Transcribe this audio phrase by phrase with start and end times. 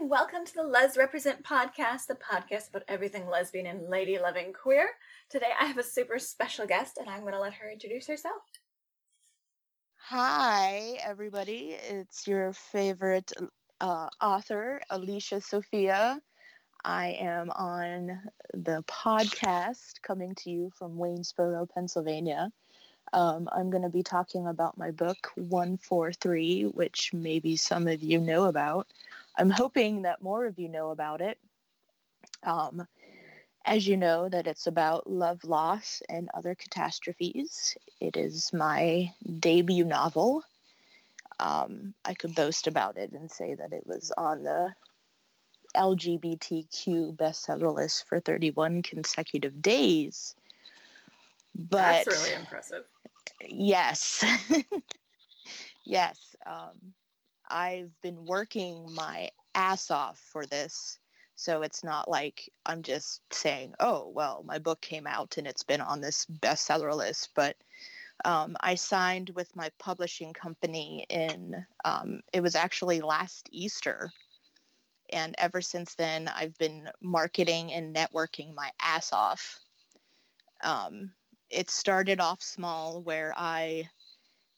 [0.00, 4.52] and welcome to the Les Represent podcast, the podcast about everything lesbian and lady loving
[4.52, 4.90] queer.
[5.28, 8.42] Today I have a super special guest, and I'm going to let her introduce herself.
[9.96, 11.74] Hi, everybody.
[11.82, 13.32] It's your favorite
[13.80, 16.20] uh, author, Alicia Sophia.
[16.84, 18.20] I am on
[18.54, 22.52] the podcast coming to you from Waynesboro, Pennsylvania.
[23.12, 28.20] Um, I'm going to be talking about my book 143, which maybe some of you
[28.20, 28.86] know about.
[29.38, 31.38] I'm hoping that more of you know about it.
[32.42, 32.86] Um,
[33.64, 37.76] as you know, that it's about love loss and other catastrophes.
[38.00, 40.42] It is my debut novel.
[41.38, 44.74] Um, I could boast about it and say that it was on the
[45.76, 50.34] LGBTQ bestseller list for 31 consecutive days.
[51.54, 52.84] But that's really impressive.
[53.40, 54.24] Yes.
[55.84, 56.36] yes.
[56.44, 56.94] Um,
[57.50, 60.98] I've been working my ass off for this.
[61.34, 65.62] So it's not like I'm just saying, oh, well, my book came out and it's
[65.62, 67.30] been on this bestseller list.
[67.34, 67.56] But
[68.24, 74.10] um, I signed with my publishing company in, um, it was actually last Easter.
[75.10, 79.60] And ever since then, I've been marketing and networking my ass off.
[80.62, 81.12] Um,
[81.50, 83.88] it started off small where I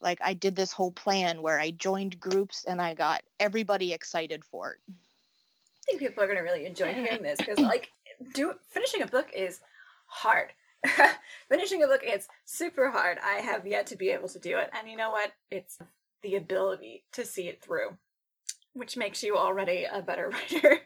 [0.00, 4.44] like I did this whole plan where I joined groups and I got everybody excited
[4.44, 4.80] for it.
[4.88, 7.90] I think people are going to really enjoy hearing this because like
[8.34, 9.60] do finishing a book is
[10.06, 10.52] hard.
[11.48, 13.18] finishing a book it's super hard.
[13.22, 15.32] I have yet to be able to do it and you know what?
[15.50, 15.78] It's
[16.22, 17.96] the ability to see it through
[18.72, 20.80] which makes you already a better writer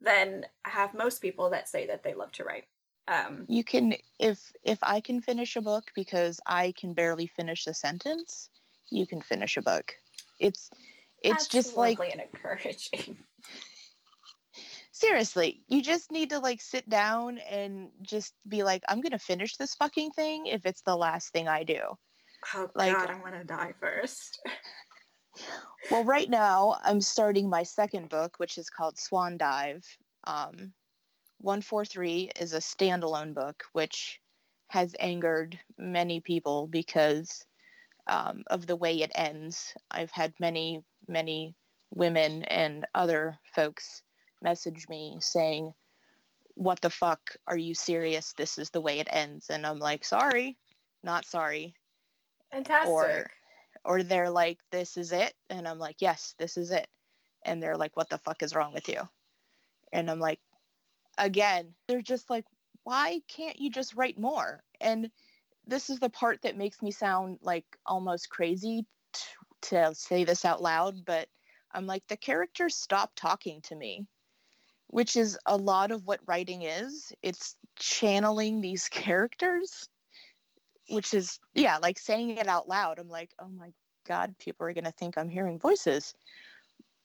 [0.00, 2.64] than have most people that say that they love to write.
[3.08, 7.66] Um, you can if if I can finish a book because I can barely finish
[7.66, 8.50] a sentence,
[8.90, 9.94] you can finish a book.
[10.38, 10.70] It's
[11.22, 13.18] it's just like and encouraging.
[14.92, 19.56] Seriously, you just need to like sit down and just be like, I'm gonna finish
[19.56, 21.80] this fucking thing if it's the last thing I do.
[22.54, 24.40] Oh like, God, I'm gonna die first.
[25.90, 29.84] well, right now I'm starting my second book, which is called Swan Dive.
[30.24, 30.72] Um,
[31.38, 34.20] 143 is a standalone book, which
[34.68, 37.44] has angered many people because
[38.10, 39.72] um, of the way it ends.
[39.90, 41.54] I've had many, many
[41.94, 44.02] women and other folks
[44.42, 45.72] message me saying,
[46.54, 47.20] What the fuck?
[47.46, 48.34] Are you serious?
[48.34, 49.48] This is the way it ends.
[49.48, 50.58] And I'm like, Sorry,
[51.02, 51.74] not sorry.
[52.52, 52.90] Fantastic.
[52.90, 53.30] Or,
[53.84, 55.32] or they're like, This is it.
[55.48, 56.88] And I'm like, Yes, this is it.
[57.44, 59.00] And they're like, What the fuck is wrong with you?
[59.92, 60.40] And I'm like,
[61.18, 62.44] again, they're just like,
[62.84, 64.62] why can't you just write more?
[64.80, 65.10] And
[65.66, 69.20] this is the part that makes me sound like almost crazy t-
[69.62, 71.28] to say this out loud, but
[71.72, 74.06] I'm like, the characters stop talking to me,
[74.88, 77.12] which is a lot of what writing is.
[77.22, 79.88] It's channeling these characters,
[80.88, 82.98] which is, yeah, like saying it out loud.
[82.98, 83.72] I'm like, oh my
[84.06, 86.14] God, people are going to think I'm hearing voices.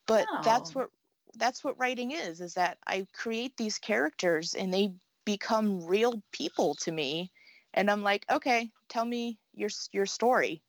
[0.08, 0.42] But oh.
[0.44, 0.90] that's what
[1.38, 4.94] that's what writing is is that i create these characters and they
[5.26, 7.32] become real people to me
[7.76, 10.62] and i'm like okay tell me your your story.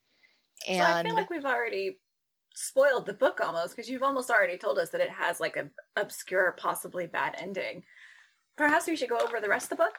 [0.68, 1.98] And so i feel like we've already
[2.54, 5.70] spoiled the book almost because you've almost already told us that it has like an
[5.96, 7.82] obscure possibly bad ending.
[8.56, 9.98] Perhaps we should go over the rest of the book?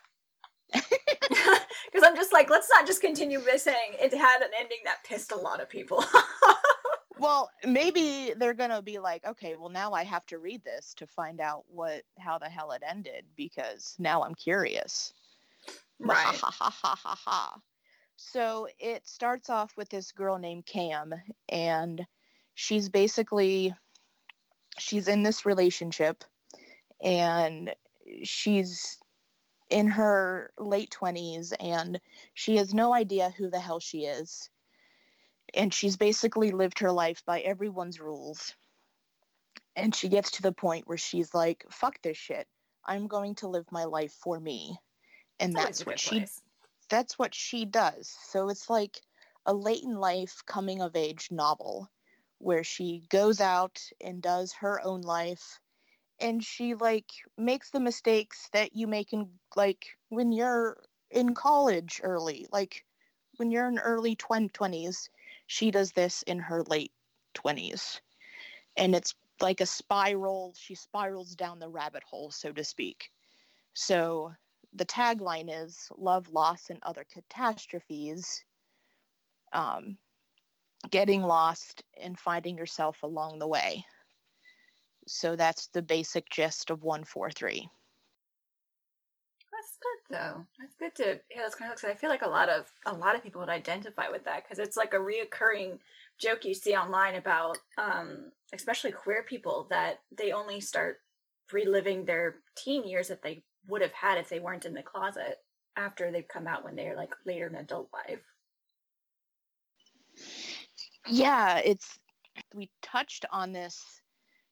[1.90, 5.04] Because i'm just like let's not just continue by saying it had an ending that
[5.06, 6.04] pissed a lot of people.
[7.20, 11.08] Well maybe they're gonna be like okay well now i have to read this to
[11.08, 15.14] find out what how the hell it ended because now i'm curious
[16.00, 16.40] right
[18.18, 21.14] so it starts off with this girl named cam
[21.50, 22.06] and
[22.56, 23.74] she's basically
[24.78, 26.24] she's in this relationship
[27.02, 27.74] and
[28.24, 28.98] she's
[29.70, 32.00] in her late 20s and
[32.34, 34.50] she has no idea who the hell she is
[35.54, 38.54] and she's basically lived her life by everyone's rules.
[39.76, 42.48] And she gets to the point where she's like, fuck this shit.
[42.86, 44.78] I'm going to live my life for me.
[45.40, 46.42] And that's, what she place.
[46.90, 48.16] that's what she does.
[48.26, 49.02] So it's like
[49.46, 51.90] a late in life coming of age novel
[52.40, 55.60] where she goes out and does her own life
[56.20, 60.78] and she like makes the mistakes that you make in like when you're
[61.12, 62.84] in college early like
[63.38, 65.10] when you're in early 20s
[65.48, 66.92] she does this in her late
[67.34, 68.02] 20s.
[68.76, 70.54] And it's like a spiral.
[70.58, 73.12] She spirals down the rabbit hole, so to speak.
[73.74, 74.34] So
[74.74, 78.44] the tagline is love, loss, and other catastrophes.
[79.54, 79.98] Um,
[80.90, 83.86] getting lost and finding yourself along the way.
[85.08, 87.70] so that's the basic gist of 143
[89.52, 90.46] That's good though.
[90.60, 91.42] That's good to yeah.
[91.42, 94.10] That's kind of I feel like a lot of a lot of people would identify
[94.10, 95.80] with that because it's like a reoccurring
[96.20, 101.00] joke you see online about um especially queer people that they only start
[101.52, 105.38] reliving their teen years if they would have had if they weren't in the closet
[105.76, 108.22] after they've come out when they're like later in adult life.
[111.08, 112.00] yeah it's
[112.54, 114.02] we touched on this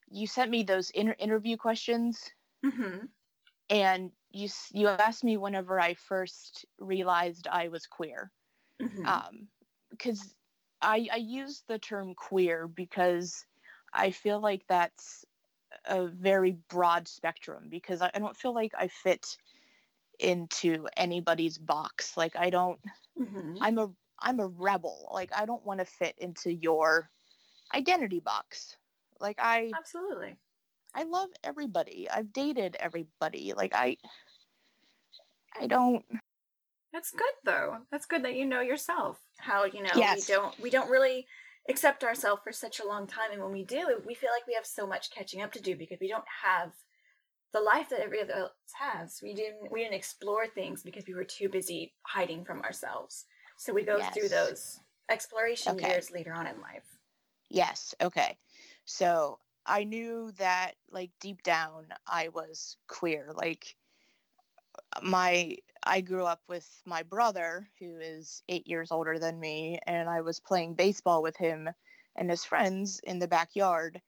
[0.09, 2.31] you sent me those inter- interview questions
[2.65, 3.05] Mm-hmm.
[3.69, 8.31] and you you asked me whenever i first realized i was queer
[8.81, 9.05] mm-hmm.
[9.05, 9.47] um
[9.91, 10.35] because
[10.81, 13.45] i i use the term queer because
[13.93, 15.25] i feel like that's
[15.87, 19.37] a very broad spectrum because i, I don't feel like i fit
[20.19, 22.79] into anybody's box like i don't
[23.19, 23.57] mm-hmm.
[23.61, 23.89] i'm a
[24.19, 27.09] i'm a rebel like i don't want to fit into your
[27.73, 28.77] identity box
[29.19, 30.35] like i Absolutely.
[30.93, 33.97] i love everybody i've dated everybody like i
[35.59, 36.05] i don't
[36.93, 37.79] That's good though.
[37.91, 39.19] That's good that you know yourself.
[39.37, 40.29] How you know Yes.
[40.29, 41.27] we don't we don't really
[41.67, 44.53] accept ourselves for such a long time, and when we do, we feel like we
[44.53, 46.73] have so much catching up to do because we don't have
[47.53, 49.19] the life that every other else has.
[49.23, 53.25] We didn't we didn't explore things because we were too busy hiding from ourselves.
[53.57, 54.79] So we go through those
[55.09, 55.91] exploration Okay.
[55.91, 56.83] years later on in life.
[57.49, 57.95] Yes.
[58.01, 58.37] Okay.
[58.83, 63.31] So I knew that, like, deep down, I was queer.
[63.33, 63.75] Like,
[65.01, 70.09] my, I grew up with my brother, who is eight years older than me, and
[70.09, 71.69] I was playing baseball with him
[72.15, 74.01] and his friends in the backyard.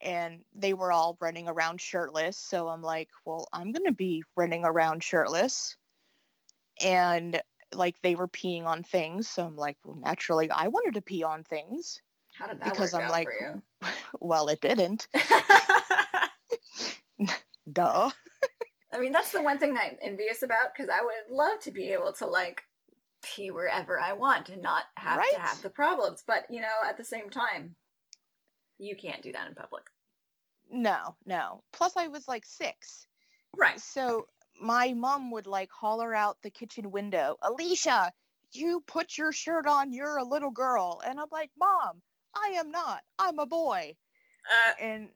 [0.00, 2.36] And they were all running around shirtless.
[2.38, 5.76] So I'm like, well, I'm going to be running around shirtless.
[6.80, 7.40] And,
[7.74, 9.28] like, they were peeing on things.
[9.28, 12.00] So I'm like, well, naturally, I wanted to pee on things.
[12.32, 13.62] How did that Because work I'm out like- for you?
[14.20, 15.08] Well, it didn't.
[17.72, 18.10] Duh.
[18.98, 21.92] I mean, that's the one thing I'm envious about because I would love to be
[21.92, 22.62] able to like
[23.22, 25.30] pee wherever I want and not have Right?
[25.34, 26.24] to have the problems.
[26.26, 27.76] But you know, at the same time,
[28.78, 29.84] you can't do that in public.
[30.70, 31.62] No, no.
[31.72, 33.06] Plus, I was like six.
[33.56, 33.80] Right.
[33.80, 34.26] So
[34.60, 38.12] my mom would like holler out the kitchen window, Alicia,
[38.52, 39.92] you put your shirt on.
[39.92, 41.00] You're a little girl.
[41.06, 42.02] And I'm like, Mom,
[42.34, 43.02] I am not.
[43.18, 43.94] I'm a boy.
[44.50, 45.08] Uh, And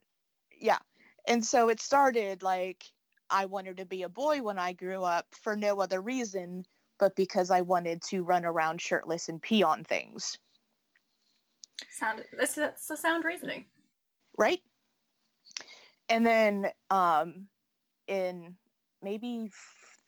[0.59, 0.79] yeah.
[1.27, 2.83] And so it started like
[3.33, 6.65] I wanted to be a boy when I grew up for no other reason
[6.99, 10.37] but because I wanted to run around shirtless and pee on things.
[11.89, 12.23] sound.
[12.37, 13.65] This that's a sound reasoning.
[14.37, 14.61] right?
[16.07, 17.47] And then um,
[18.07, 18.55] in
[19.01, 19.49] maybe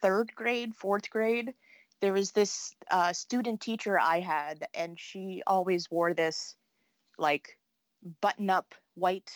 [0.02, 1.54] third grade, fourth grade,
[2.02, 6.56] there was this uh, student teacher I had, and she always wore this
[7.18, 7.58] like
[8.22, 9.32] button up white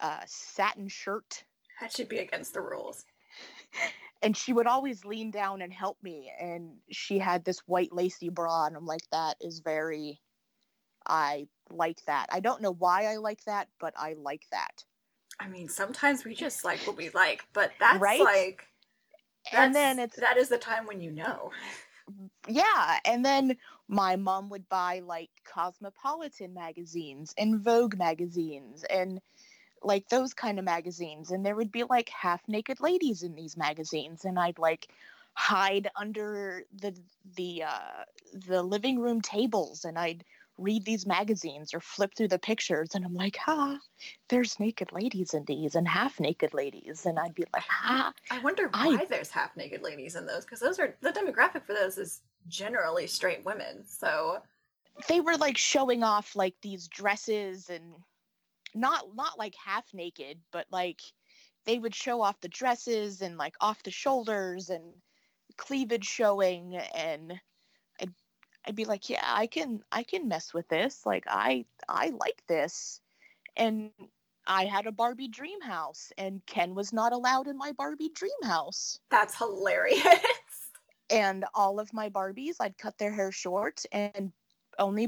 [0.00, 1.44] uh, satin shirt.
[1.80, 3.04] That should be against the rules.
[4.22, 6.32] And she would always lean down and help me.
[6.40, 10.20] And she had this white lacy bra, and I'm like, that is very,
[11.06, 12.26] I like that.
[12.32, 14.84] I don't know why I like that, but I like that.
[15.40, 18.20] I mean, sometimes we just like what we like, but that's Right?
[18.20, 18.66] like.
[19.52, 21.50] and then it's that is the time when you know.
[22.48, 23.56] yeah and then
[23.88, 29.20] my mom would buy like cosmopolitan magazines and vogue magazines and
[29.84, 33.56] like those kind of magazines and there would be like half naked ladies in these
[33.56, 34.88] magazines and i'd like
[35.34, 36.94] hide under the
[37.36, 38.04] the uh
[38.46, 40.24] the living room tables and i'd
[40.56, 43.78] read these magazines or flip through the pictures and i'm like ha
[44.28, 48.38] there's naked ladies in these and half naked ladies and i'd be like ha I
[48.38, 51.74] wonder I- why there's half naked ladies in those because those are the demographic for
[51.74, 53.84] those is generally straight women.
[53.86, 54.38] So
[55.08, 57.94] they were like showing off like these dresses and
[58.74, 61.00] not not like half naked but like
[61.66, 64.84] they would show off the dresses and like off the shoulders and
[65.56, 67.40] cleavage showing and
[68.00, 68.12] I'd,
[68.66, 71.06] I'd be like yeah i can i can mess with this.
[71.06, 73.00] Like i i like this.
[73.56, 73.90] And
[74.46, 78.32] i had a barbie dream house and ken was not allowed in my barbie dream
[78.42, 78.98] house.
[79.10, 80.04] That's hilarious.
[81.10, 84.32] and all of my Barbies, I'd cut their hair short, and
[84.78, 85.06] only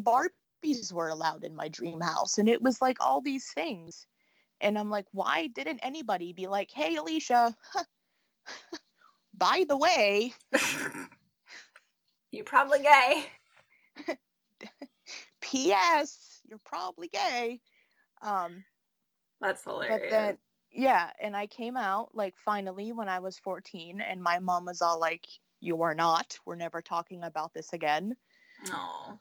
[0.65, 2.39] Barbies were allowed in my dream house.
[2.39, 4.07] And it was like all these things.
[4.61, 7.55] And I'm like, why didn't anybody be like, hey, Alicia,
[9.35, 10.33] by the way,
[12.31, 13.27] you're probably gay.
[15.41, 17.61] P.S., you're probably gay.
[18.23, 18.65] Um,
[19.41, 20.11] That's but hilarious.
[20.11, 20.39] then,
[20.73, 24.81] yeah, and I came out like finally when I was 14, and my mom was
[24.83, 25.27] all like,
[25.61, 26.39] you are not.
[26.47, 28.17] We're never talking about this again.
[28.73, 29.19] Aw.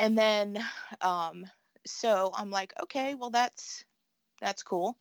[0.00, 0.62] And then
[1.00, 1.46] um
[1.86, 3.84] so i'm like okay well that's
[4.40, 4.96] that's cool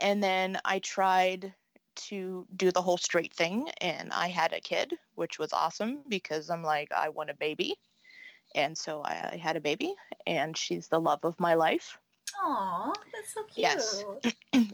[0.00, 1.54] And then I tried
[2.10, 6.50] to do the whole straight thing and I had a kid, which was awesome because
[6.50, 7.76] I'm like, I want a baby.
[8.54, 9.94] And so I, I had a baby
[10.26, 11.98] and she's the love of my life.
[12.42, 13.54] Aw, that's so cute.
[13.56, 14.04] Yes.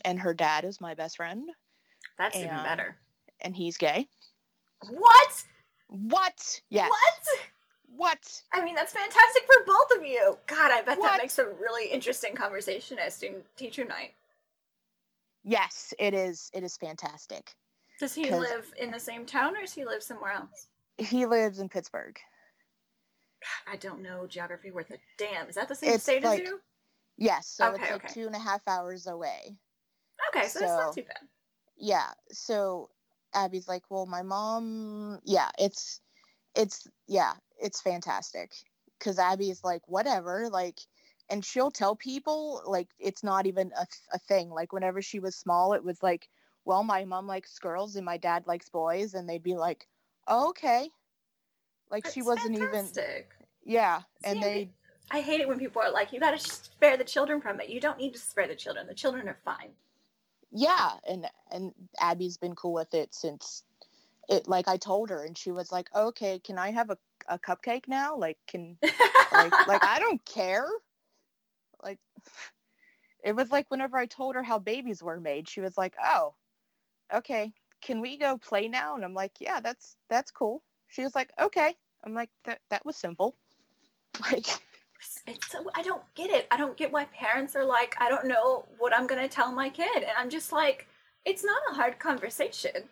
[0.04, 1.50] and her dad is my best friend
[2.16, 2.96] That's even better.
[3.42, 4.08] and he's gay.
[4.88, 5.44] What?
[5.88, 6.62] What?
[6.70, 6.88] Yes.
[6.88, 7.38] What?
[8.00, 8.42] What?
[8.54, 10.38] I mean, that's fantastic for both of you.
[10.46, 11.08] God, I bet What?
[11.10, 14.14] that makes a really interesting conversation at student teacher night.
[15.44, 16.50] Yes, it is.
[16.54, 17.52] It is fantastic.
[17.98, 20.68] Does he live in the same town or does he live somewhere else?
[20.96, 22.18] He lives in Pittsburgh.
[23.70, 25.50] I don't know geography worth a damn.
[25.50, 26.58] Is that the same It's state like- as you?
[27.18, 28.14] Yes, so Okay, it's like okay.
[28.14, 29.58] two and a half hours away.
[30.34, 31.28] Okay, so, that's not too bad.
[31.76, 32.12] Yeah.
[32.32, 32.88] So
[33.34, 35.20] Abby's like, well, my mom.
[35.24, 36.00] Yeah, it's,
[36.54, 38.52] it's yeah, it's fantastic.
[39.00, 40.78] Cause Abby's like, whatever, like,
[41.30, 44.50] and she'll tell people like it's not even a, a thing.
[44.50, 46.28] Like whenever she was small, it was like,
[46.64, 49.86] well, my mom likes girls and my dad likes boys, and they'd be like,
[50.28, 50.88] oh, okay.
[51.90, 52.70] Like she wasn't even.
[52.70, 53.30] fantastic.
[53.64, 54.70] Yeah, and See, they
[55.10, 57.68] I hate it when people are like, you gotta spare the children from it.
[57.68, 58.86] You don't need to spare the children.
[58.86, 59.70] The children are fine.
[60.52, 63.64] yeah and and abby's been cool with it since
[64.30, 66.96] it like i told her and she was like okay can i have a,
[67.28, 68.16] a cupcake now?
[68.16, 68.78] Like can
[69.32, 70.66] like like i don't care.
[71.82, 71.98] Like
[73.24, 76.34] it was like whenever i told her how babies were made she was like oh
[77.14, 78.94] okay can we go play now?
[78.94, 80.62] And i'm like yeah that's that's cool.
[80.88, 81.74] She was like okay.
[82.04, 83.36] I'm like that that was simple.
[84.32, 84.46] Like
[85.26, 86.46] it's so I don't get it.
[86.50, 89.70] I don't get why parents are like, I don't know what I'm gonna tell my
[89.70, 90.86] kid, and I'm just like,
[91.24, 92.82] it's not a hard conversation.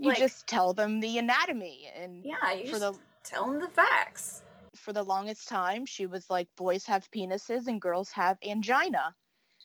[0.00, 3.60] You Like- just tell them the anatomy and Yeah, you for just the tell them
[3.60, 4.42] the facts.
[4.74, 9.14] for the longest time she was like boys have penises and girls have angina.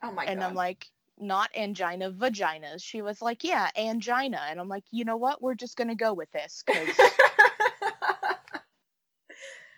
[0.03, 0.47] Oh my and god.
[0.47, 0.87] i'm like
[1.17, 4.41] not angina vaginas she was like yeah angina.
[4.49, 5.41] And i'm like you know what?
[5.41, 6.89] We're just gonna go with this because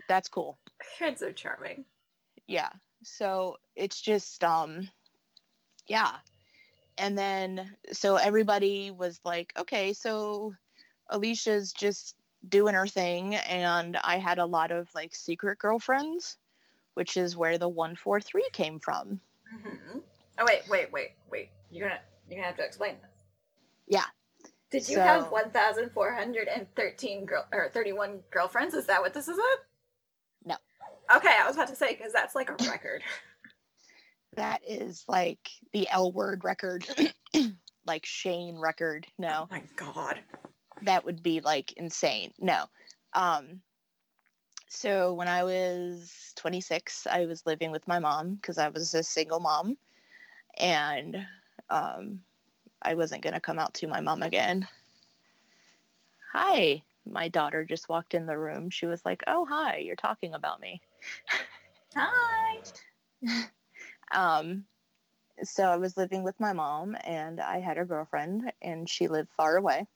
[0.07, 0.57] that's cool.
[0.97, 1.85] Kids are charming.
[2.47, 2.69] yeah.
[3.03, 4.89] So it's just um
[5.87, 6.13] yeah
[6.97, 10.53] and then so everybody was like okay so
[11.09, 12.15] alicia's just
[12.49, 16.37] doing her thing and i had a lot of like secret girlfriends
[16.93, 19.19] which is where the 143 came from
[19.63, 19.99] hmm
[20.39, 21.49] Oh wait, wait, wait, wait.
[21.71, 21.99] You're gonna
[22.29, 23.09] you're gonna have to explain this.
[23.87, 24.03] Yeah.
[24.69, 28.75] Did you So- have one thousand four hundred and thirteen girl or thirty one girlfriends?
[28.75, 29.65] Is that what this is at?
[30.45, 30.55] No.
[31.15, 33.01] Okay, I was about to say because that's like a record.
[34.37, 36.87] that is like the l word record
[37.85, 40.19] like shane record no Oh my god.
[40.83, 42.33] that would be like insane.
[42.39, 42.65] No.
[43.13, 43.61] Um
[44.69, 49.03] so when I was 26, I was living with my mom because I was a
[49.03, 49.77] single mom
[50.57, 51.17] and
[51.69, 52.21] um
[52.81, 54.67] I wasn't going to come out to my mom again.
[56.33, 56.83] Hi.
[57.09, 58.69] My daughter just walked in the room.
[58.69, 60.81] She was like, "Oh, hi, you're talking about me."
[61.95, 63.47] Hi.
[64.11, 64.65] Um,
[65.43, 69.31] so I was living with my mom, and I had a girlfriend, and she lived
[69.33, 69.87] far away.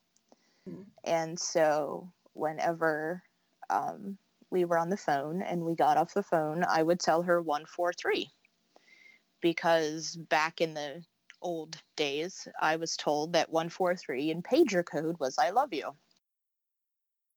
[0.68, 0.92] Mhm.
[1.04, 3.24] And so whenever
[3.70, 4.18] um,
[4.50, 7.42] we were on the phone and we got off the phone, I would tell her
[7.42, 8.34] one four three,
[9.42, 11.04] because back in the
[11.42, 15.74] old days, I was told that one four three in pager code was "I love
[15.74, 15.96] you."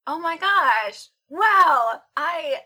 [0.07, 1.09] Oh my gosh.
[1.29, 2.01] Wow.
[2.15, 2.61] I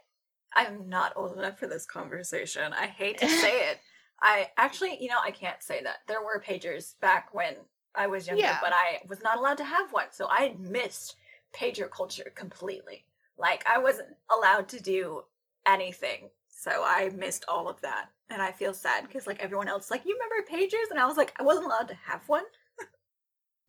[0.54, 2.74] I'm not old enough for this conversation.
[2.74, 3.80] I hate to say it.
[4.21, 5.97] I actually, you know, I can't say that.
[6.07, 7.55] There were pagers back when
[7.95, 8.59] I was younger, Yeah.
[8.61, 10.07] but I was not allowed to have one.
[10.11, 11.15] So I missed
[11.53, 13.05] pager culture completely.
[13.38, 15.23] Like I wasn't allowed to do
[15.65, 16.29] anything.
[16.49, 18.09] So I missed all of that.
[18.29, 20.91] And I feel sad because like everyone else like, you remember pagers?
[20.91, 22.43] And I was like, I wasn't allowed to have one.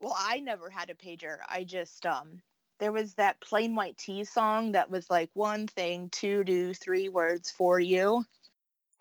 [0.00, 1.38] Well, I never had a pager.
[1.48, 2.42] I just um
[2.78, 7.08] there was that Plain White T's song that was like one thing, two do three
[7.08, 8.24] words for you.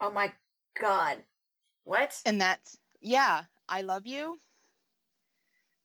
[0.02, 0.34] Oh my
[0.80, 1.24] god.
[1.90, 2.22] What?
[2.24, 4.38] And that's yeah, I love you.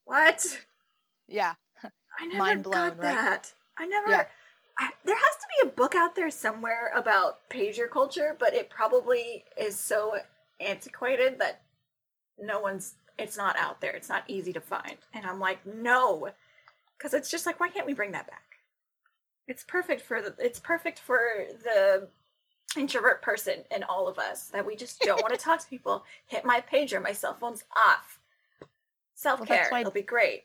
[0.05, 0.45] What?
[1.27, 1.55] Yeah.
[1.83, 3.15] I never Mind blown, got right?
[3.15, 3.55] that.
[3.79, 4.11] I never.
[4.11, 4.25] Yeah.
[4.79, 8.69] I, there has to be a book out there somewhere about pager culture, but it
[8.69, 10.19] probably is so
[10.61, 11.63] antiquated that
[12.39, 12.97] no one's.
[13.19, 13.93] It's not out there.
[13.93, 14.99] It's not easy to find.
[15.15, 16.29] And I'm like, no,
[16.99, 18.59] because it's just like, why can't we bring that back?
[19.49, 20.35] It's perfect for the.
[20.39, 21.19] It's perfect for
[21.63, 22.09] the
[22.77, 26.05] introvert person in all of us that we just don't want to talk to people.
[26.27, 27.03] Hit my pager.
[27.03, 28.19] My cell phone's off.
[29.15, 29.67] Self care.
[29.71, 30.45] why- It'll be great.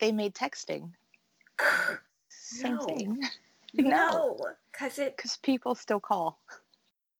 [0.00, 0.92] They made texting.
[2.28, 2.84] Same No.
[2.86, 3.22] thing.
[3.74, 5.16] No, because it.
[5.16, 6.40] Because people still call.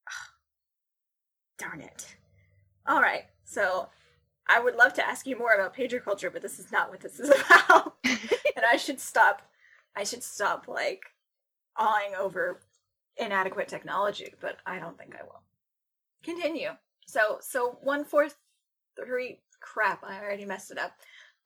[1.59, 2.17] Darn it.
[2.87, 3.89] All right, so
[4.49, 7.01] I would love to ask you more about pager culture, but this is not what
[7.01, 7.97] this is about.
[8.05, 9.43] and I should stop.
[9.95, 11.03] I should stop like
[11.77, 12.61] awing over
[13.19, 15.43] inadequate technology, but I don't think I will.
[16.23, 16.71] Continue.
[17.07, 18.29] So, so one four
[18.97, 19.41] three.
[19.61, 20.05] Crap!
[20.05, 20.93] I already messed it up.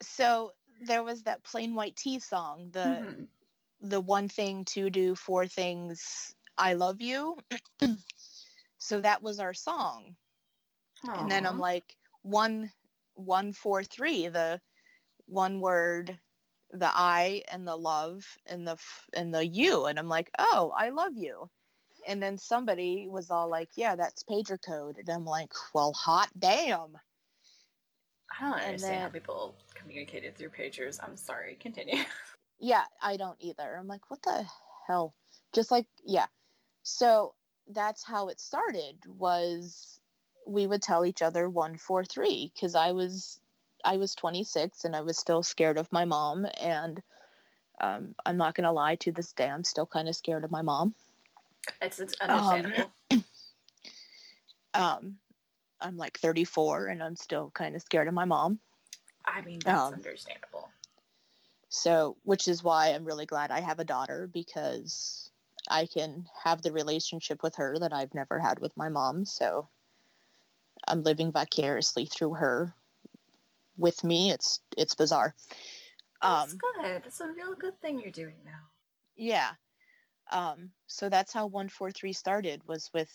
[0.03, 0.53] so
[0.87, 3.89] there was that Plain White T's song, the mm-hmm.
[3.89, 6.35] the one thing to do, four things.
[6.59, 7.39] I love you.
[8.79, 10.15] so that was our song.
[11.07, 11.23] Aww.
[11.23, 12.71] And then I'm like one
[13.15, 14.61] one four three the
[15.27, 16.19] one word
[16.73, 18.77] the I and the love and the
[19.15, 21.49] and the you and I'm like oh I love you.
[22.09, 26.29] And then somebody was all like yeah that's pager code and I'm like well hot
[26.39, 26.97] damn.
[28.41, 30.99] I don't understand then, how people communicated through pagers.
[31.03, 31.57] I'm sorry.
[31.61, 32.03] Continue.
[32.65, 33.77] Yeah I don't either.
[33.77, 34.47] I'm like what the
[34.87, 35.15] hell?
[35.53, 36.27] Just like yeah.
[36.85, 37.35] So
[37.69, 40.01] that's how it started was
[40.47, 43.41] we would tell each other 143 because I was
[43.85, 47.03] I was 26 and I was still scared of my mom and
[47.81, 50.63] um, I'm not gonna lie to this day I'm still kind of scared of my
[50.63, 50.95] mom.
[51.81, 52.93] It's, it's understandable.
[53.11, 53.25] Um,
[54.75, 55.17] um,
[55.81, 58.61] I'm like 34 and I'm still kind of scared of my mom.
[59.25, 60.69] I mean that's um, understandable.
[61.69, 65.31] So, which is why I'm really glad I have a daughter because
[65.69, 69.25] I can have the relationship with her that I've never had with my mom.
[69.25, 69.69] So,
[70.87, 72.75] I'm living vicariously through her
[73.83, 74.31] with me.
[74.31, 75.35] It's it's bizarre.
[76.23, 77.03] That's um, good.
[77.05, 78.61] That's a real good thing you're doing now.
[79.17, 79.51] Yeah.
[80.31, 83.11] Um, so that's how 143 started was with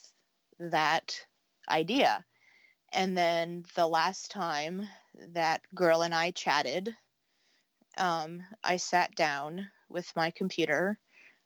[0.60, 1.20] that
[1.70, 2.24] idea.
[2.94, 4.88] And then the last time
[5.34, 6.96] that girl and I chatted,
[7.98, 11.00] um, I sat down with my computer.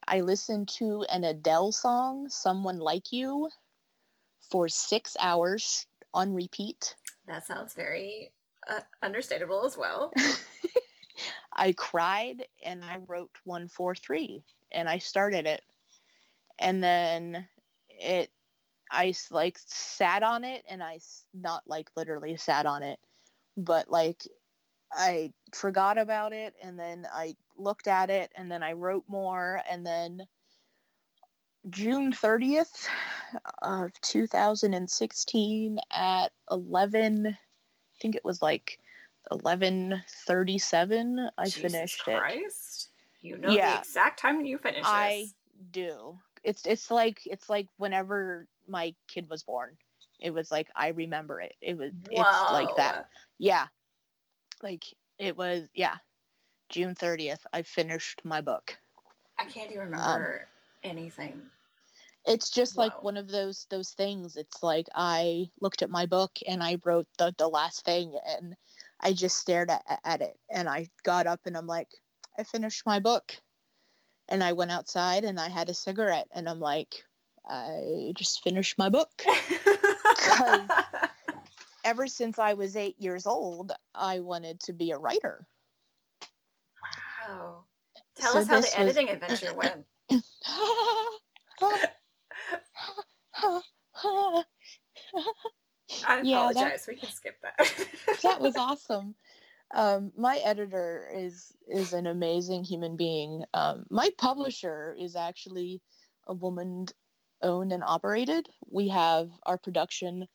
[0.07, 3.49] I listened to an Adele song, Someone Like You,
[4.49, 6.95] for six hours on repeat.
[7.27, 8.31] That sounds very
[8.69, 10.13] uh, understandable as well.
[11.53, 15.61] I cried and I wrote 143 and I started it.
[16.59, 17.47] And then
[17.89, 18.29] it,
[18.91, 20.99] I like sat on it and I
[21.33, 22.99] not like literally sat on it,
[23.57, 24.21] but like
[24.93, 29.61] I forgot about it and then I looked at it and then I wrote more
[29.69, 30.25] and then
[31.69, 32.87] June 30th
[33.61, 37.37] of 2016 at 11 I
[38.01, 38.79] think it was like
[39.31, 42.89] 11:37 I Jesus finished Christ.
[43.21, 43.27] it.
[43.27, 45.27] You know yeah, the exact time when you finished I
[45.71, 46.17] do.
[46.43, 49.77] It's it's like it's like whenever my kid was born.
[50.19, 51.55] It was like I remember it.
[51.61, 52.21] It was Whoa.
[52.21, 53.07] it's like that.
[53.37, 53.67] Yeah.
[54.63, 54.85] Like
[55.19, 55.95] it was yeah.
[56.69, 58.77] June 30th I finished my book.
[59.37, 60.47] I can't even remember
[60.83, 61.41] um, anything.
[62.25, 62.83] It's just Whoa.
[62.83, 64.35] like one of those those things.
[64.37, 68.55] It's like I looked at my book and I wrote the the last thing and
[68.99, 71.89] I just stared at, at it and I got up and I'm like,
[72.37, 73.33] I finished my book.
[74.29, 77.03] And I went outside and I had a cigarette and I'm like,
[77.47, 79.09] I just finished my book.
[81.83, 85.47] Ever since I was eight years old, I wanted to be a writer.
[87.27, 87.65] Wow.
[88.15, 89.85] Tell so us how the editing adventure went.
[96.07, 96.85] I yeah, apologize.
[96.85, 97.87] That, we can skip that.
[98.23, 99.15] that was awesome.
[99.73, 103.43] Um, my editor is is an amazing human being.
[103.53, 105.81] Um, my publisher is actually
[106.27, 106.87] a woman
[107.41, 108.47] owned and operated.
[108.69, 110.27] We have our production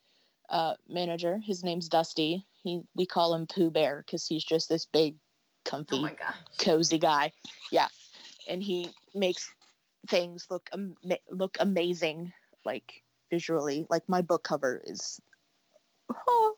[0.50, 1.40] uh, manager.
[1.44, 2.46] His name's Dusty.
[2.62, 5.16] He we call him Pooh Bear because he's just this big,
[5.64, 7.32] comfy, oh cozy guy.
[7.70, 7.88] Yeah,
[8.48, 9.48] and he makes
[10.08, 10.96] things look am-
[11.30, 12.32] look amazing,
[12.66, 13.86] like visually.
[13.88, 15.20] Like my book cover is,
[16.28, 16.54] oh,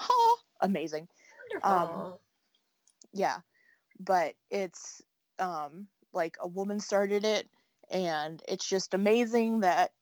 [0.00, 1.08] oh amazing.
[1.50, 1.72] Wonderful.
[1.72, 2.14] Um,
[3.12, 3.38] yeah,
[3.98, 5.02] but it's
[5.38, 7.48] um like a woman started it,
[7.90, 9.92] and it's just amazing that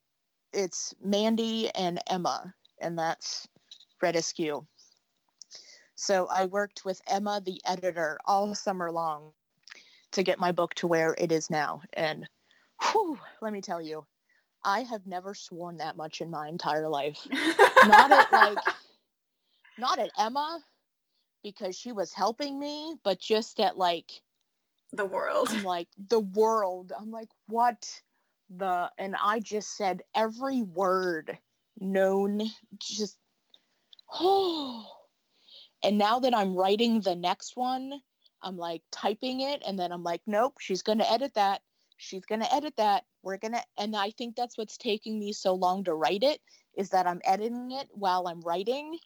[0.52, 3.46] it's Mandy and Emma, and that's
[4.00, 4.66] Red Askew.
[5.96, 9.32] So I worked with Emma, the editor, all summer long
[10.12, 11.82] to get my book to where it is now.
[11.92, 12.28] And
[12.82, 14.04] whew, let me tell you,
[14.64, 17.18] I have never sworn that much in my entire life.
[17.86, 18.58] not at like,
[19.78, 20.60] not at Emma,
[21.42, 24.10] because she was helping me, but just at like
[24.92, 25.48] the world.
[25.50, 26.92] I'm like the world.
[26.98, 27.88] I'm like, what
[28.50, 28.90] the?
[28.98, 31.38] And I just said every word
[31.78, 32.42] known.
[32.80, 33.16] Just
[34.12, 34.84] oh.
[35.82, 37.92] And now that I'm writing the next one,
[38.40, 41.60] I'm like typing it, and then I'm like, nope, she's gonna edit that.
[41.98, 43.04] She's gonna edit that.
[43.24, 46.40] We're gonna, and I think that's what's taking me so long to write it
[46.76, 48.98] is that I'm editing it while I'm writing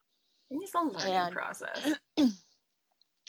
[0.51, 1.95] It's a learning And- process.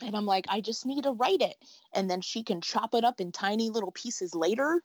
[0.02, 1.58] And I'm like, I just need to write it.
[1.94, 4.82] And then she can chop it up in tiny little pieces later.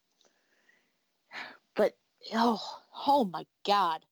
[1.77, 1.93] But
[2.35, 2.61] oh,
[3.07, 4.05] oh my God.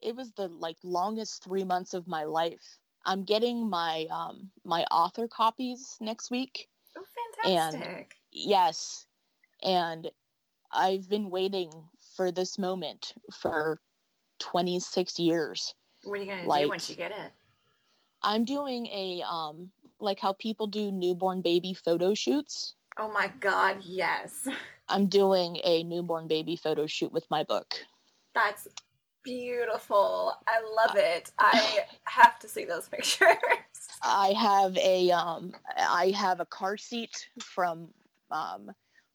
[0.00, 2.78] It was the like longest three months of my life.
[3.04, 6.70] I'm getting my um my author copies next week.
[6.96, 7.04] Oh,
[7.44, 8.16] And- fantastic.
[8.32, 9.06] Yes.
[9.62, 10.10] And
[10.72, 11.70] I've been waiting
[12.16, 13.80] for this moment for
[14.40, 15.74] 26 years.
[16.04, 17.32] what are you gonna do like- once you get it?
[18.22, 22.74] I'm doing a um like how people do newborn baby photo shoots.
[22.98, 24.46] Oh my god, yes.
[24.88, 27.74] I'm doing a newborn baby photo shoot with my book.
[28.34, 28.66] That's
[29.24, 30.34] beautiful.
[30.48, 31.30] I love it.
[31.38, 33.36] I have to see those pictures.
[34.02, 37.88] I have a um I have a car seat from
[38.30, 38.70] um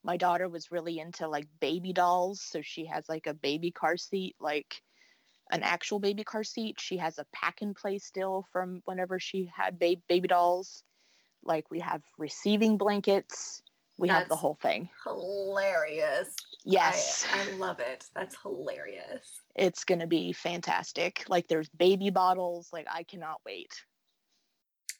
[0.05, 3.97] my daughter was really into like baby dolls, so she has like a baby car
[3.97, 4.81] seat, like
[5.51, 6.79] an actual baby car seat.
[6.79, 10.83] She has a pack and play still from whenever she had ba- baby dolls.
[11.43, 13.63] Like we have receiving blankets.
[13.97, 14.89] We have the whole thing.
[15.03, 16.35] Hilarious.
[16.65, 17.25] Yes.
[17.33, 18.05] I, I love it.
[18.13, 19.41] That's hilarious.
[19.55, 21.23] it's going to be fantastic.
[21.29, 22.69] Like there's baby bottles.
[22.73, 23.85] Like I cannot wait.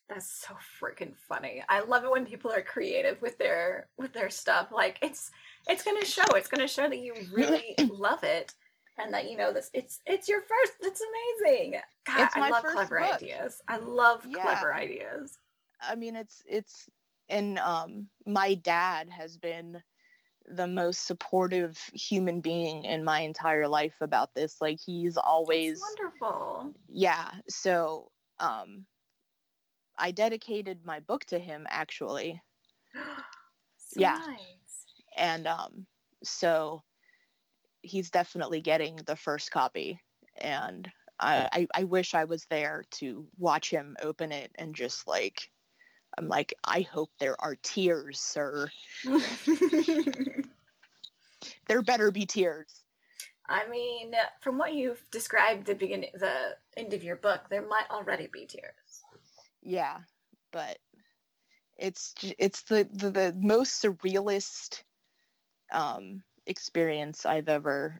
[0.10, 1.64] That's so freaking funny.
[1.68, 4.72] I love it when people are creative with their with their stuff.
[4.72, 5.32] Like it's
[5.68, 6.24] it's gonna show.
[6.36, 8.54] It's gonna show that you really love it
[9.00, 11.02] and that you know this it's it's your first it's
[11.44, 11.80] amazing.
[12.06, 13.16] God, It's I love clever book.
[13.16, 13.62] ideas.
[13.68, 14.44] I love Yeah.
[14.44, 15.38] clever ideas.
[15.82, 16.88] I mean, it's it's
[17.30, 19.82] and um my dad has been
[20.48, 24.62] the most supportive human being in my entire life about this.
[24.62, 26.74] Like he's always wonderful.
[26.88, 27.32] yeah.
[27.50, 28.86] So um
[29.98, 32.42] I dedicated my book to him actually.
[32.94, 34.20] So Yeah.
[34.28, 34.86] nice.
[35.18, 35.86] And um
[36.24, 36.84] so
[37.82, 40.00] he's definitely getting the first copy
[40.38, 45.08] and I, I I wish I was there to watch him open it and just
[45.08, 45.50] like
[46.18, 48.70] I'm like I hope there are tears, sir.
[51.68, 52.84] There better be tears.
[53.48, 57.90] I mean, from what you've described the beginning the end of your book, there might
[57.92, 58.74] already be tears.
[59.66, 59.98] Yeah,
[60.52, 60.78] but
[61.78, 64.84] it's it's the the, the most surrealist
[65.72, 68.00] um experience I've ever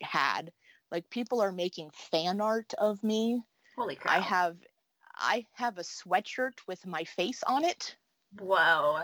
[0.00, 0.52] had.
[0.92, 3.42] Like people are making fan art of me.
[3.76, 4.16] Holy crap.
[4.16, 4.56] I have
[5.16, 7.96] I have a sweatshirt with my face on it.
[8.38, 9.02] Whoa.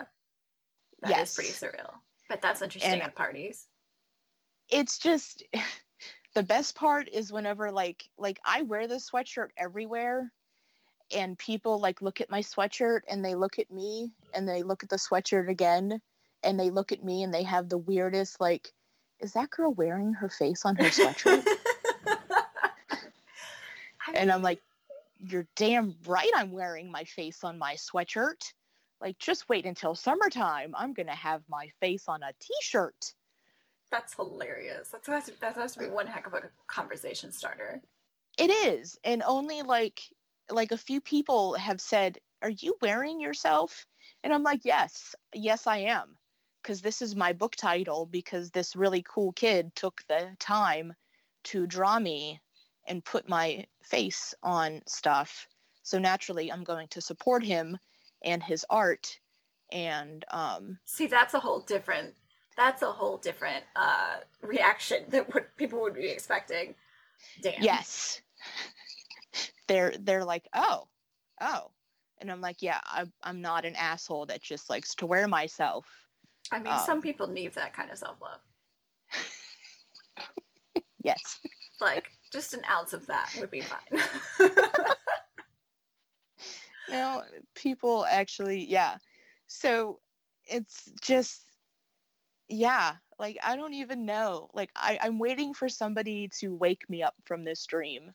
[1.02, 1.34] that is Yes.
[1.34, 1.92] pretty surreal.
[2.28, 3.66] But that's interesting And- at parties.
[4.68, 5.42] It's just
[6.36, 10.32] the best part is whenever like like I wear this sweatshirt everywhere
[11.14, 14.82] and people like look at my sweatshirt and they look at me and they look
[14.82, 16.00] at the sweatshirt again
[16.42, 18.72] and they look at me and they have the weirdest like
[19.20, 21.44] is that girl wearing her face on her sweatshirt?
[24.14, 24.60] And I'm like
[25.18, 28.52] you're damn right I'm wearing my face on my sweatshirt.
[29.00, 30.74] Like just wait until summertime.
[30.76, 33.14] I'm going to have my face on a t-shirt.
[33.90, 34.88] that's hilarious.
[34.88, 37.80] That's has to, that has to be one heck of a conversation starter.
[38.38, 40.00] It is, and only like
[40.50, 43.86] like a few people have said, "Are you wearing yourself?"
[44.22, 46.16] And I'm like, "Yes, yes, I am,"
[46.62, 48.06] because this is my book title.
[48.06, 50.94] Because this really cool kid took the time
[51.44, 52.40] to draw me
[52.86, 55.46] and put my face on stuff.
[55.82, 57.78] So naturally, I'm going to support him
[58.24, 59.18] and his art.
[59.72, 62.14] And um, See, that's a whole different.
[62.56, 66.74] That's a whole different uh, reaction that what people would be expecting.
[67.42, 67.62] Damn.
[67.62, 68.20] yes,
[69.70, 70.88] they're they're like, "Oh,
[71.40, 71.70] oh,"
[72.18, 75.86] and I'm like, "Yeah, I, I'm not an asshole that just likes to wear myself."
[76.50, 78.40] I mean, some Um, people need that kind of self love.
[81.02, 81.40] Yes.
[81.80, 84.02] Like, just an ounce of that would be fine.
[86.90, 87.22] No,
[87.54, 88.96] people actually, yeah.
[89.46, 90.00] So
[90.44, 91.44] it's just,
[92.48, 94.50] yeah, like I don't even know.
[94.54, 98.12] Like I, I'm waiting for somebody to wake me up from this dream.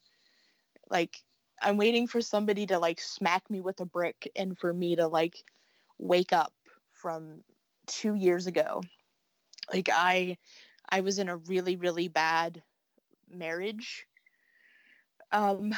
[0.89, 1.15] Like
[1.61, 5.07] I'm waiting for somebody to like smack me with a brick and for me to
[5.07, 5.35] like
[5.97, 6.53] wake up
[6.93, 7.41] from
[7.87, 8.81] two years ago.
[9.73, 10.37] Like I,
[10.89, 12.61] I was in a really, really bad
[13.29, 14.05] marriage
[15.31, 15.73] um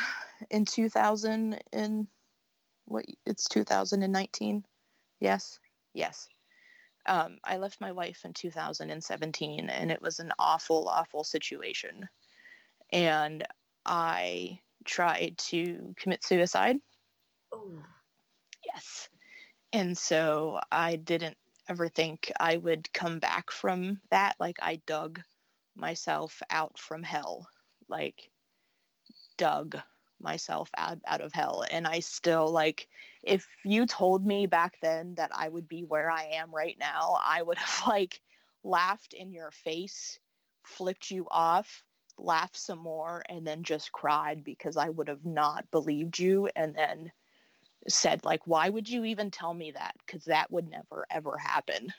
[0.49, 2.07] in 2000 and
[2.85, 4.63] what it's 2019
[5.19, 5.59] yes
[5.93, 6.27] yes.
[7.05, 12.07] Um, i left my wife in 2017 and it was an awful awful situation.
[12.91, 13.45] And
[13.85, 16.77] i tried to commit suicide.
[17.53, 17.83] Ooh.
[18.65, 19.09] yes.
[19.73, 21.37] And so i didn't
[21.69, 24.35] ever think i would come back from that.
[24.39, 25.21] Like i dug
[25.75, 27.47] myself out from hell.
[27.87, 28.29] Like
[29.37, 29.77] dug
[30.19, 31.63] myself out, out of hell.
[31.69, 32.87] And i still like
[33.23, 37.17] if you told me back then that i would be where i am right now
[37.23, 38.21] i would have like
[38.63, 40.19] laughed in your face
[40.63, 41.83] flipped you off
[42.17, 46.75] laughed some more and then just cried because i would have not believed you and
[46.75, 47.11] then
[47.87, 51.93] said like why would you even tell me that because that would never ever happen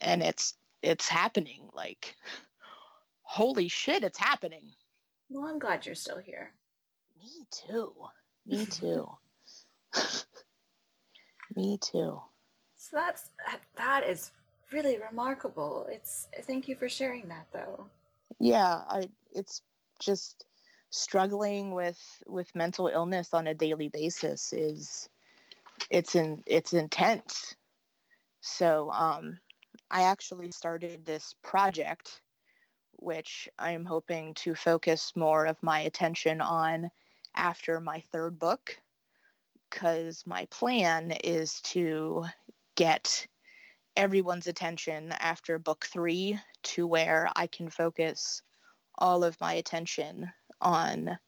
[0.00, 2.16] and it's it's happening like
[3.22, 4.64] holy shit it's happening
[5.28, 6.52] well i'm glad you're still here
[7.22, 7.92] me too.
[8.46, 9.08] Me too.
[11.56, 12.20] Me too.
[12.76, 13.30] So that's
[13.76, 14.30] that is
[14.72, 15.86] really remarkable.
[15.90, 17.86] It's thank you for sharing that though.
[18.38, 19.62] Yeah, I it's
[20.00, 20.44] just
[20.90, 25.08] struggling with with mental illness on a daily basis is
[25.90, 27.54] it's in it's intense.
[28.40, 29.38] So um
[29.90, 32.20] I actually started this project
[32.96, 36.90] which I'm hoping to focus more of my attention on
[37.34, 38.76] after my third book
[39.70, 42.24] because my plan is to
[42.74, 43.26] get
[43.96, 48.42] everyone's attention after book three to where I can focus
[48.98, 51.18] all of my attention on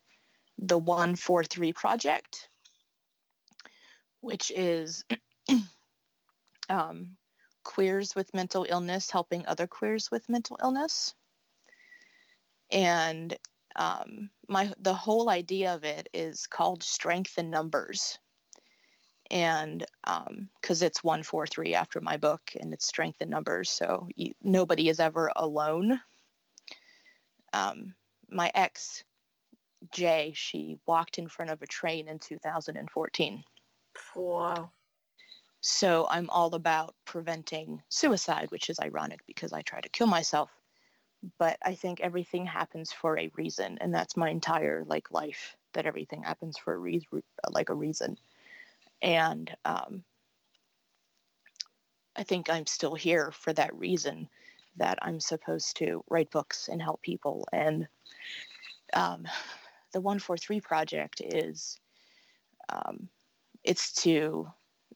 [0.58, 2.48] the 143 project,
[4.20, 5.04] which is
[6.68, 7.16] um,
[7.64, 11.14] queers with mental illness helping other queers with mental illness.
[12.70, 13.36] And
[13.76, 18.18] um, my the whole idea of it is called strength in numbers
[19.32, 19.84] and
[20.60, 24.88] because um, it's 143 after my book and it's strength in numbers so you, nobody
[24.88, 25.98] is ever alone.
[27.52, 27.94] Um,
[28.30, 29.02] my ex
[29.90, 33.42] jay she walked in front of a train in 2014
[34.14, 34.70] wow.
[35.60, 40.50] So i'm all about preventing suicide which is ironic because i try to kill myself
[41.38, 45.56] but I think everything happens for a reason, and that's my entire like life.
[45.74, 48.18] That everything happens for a reason, like a reason,
[49.02, 50.04] and um,
[52.16, 54.28] I think I'm still here for that reason.
[54.76, 57.86] That I'm supposed to write books and help people, and
[58.94, 59.26] um,
[59.92, 61.78] the One Four Three project is
[62.70, 63.08] um,
[63.64, 64.48] it's to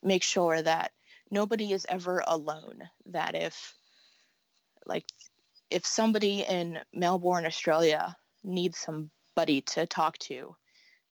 [0.02, 0.92] make sure that
[1.30, 2.88] nobody is ever alone.
[3.06, 3.74] That if
[4.86, 5.04] like
[5.68, 10.56] if somebody in Melbourne, Australia needs somebody to talk to,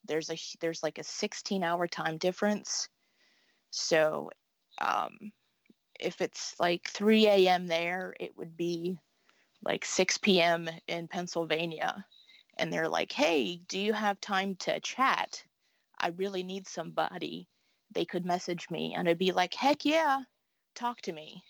[0.08, 2.90] there's a there's like a 16 hour time difference.
[3.72, 4.30] So
[4.80, 5.32] um,
[6.00, 7.68] if it's like 3 a.m.
[7.68, 8.98] there, it would be
[9.64, 10.70] like 6 p.m.
[10.88, 12.06] in Pennsylvania.
[12.58, 15.44] And they're like, hey, do you have time to chat?
[16.00, 17.50] I really need somebody.
[17.92, 20.22] They could message me, and I'd be like, heck yeah,
[20.76, 21.44] talk to me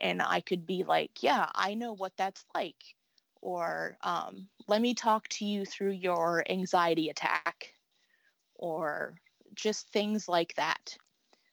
[0.00, 2.94] and I could be like, yeah, I know what that's like.
[3.40, 7.72] Or um, let me talk to you through your anxiety attack,
[8.58, 9.14] or
[9.54, 10.96] just things like that.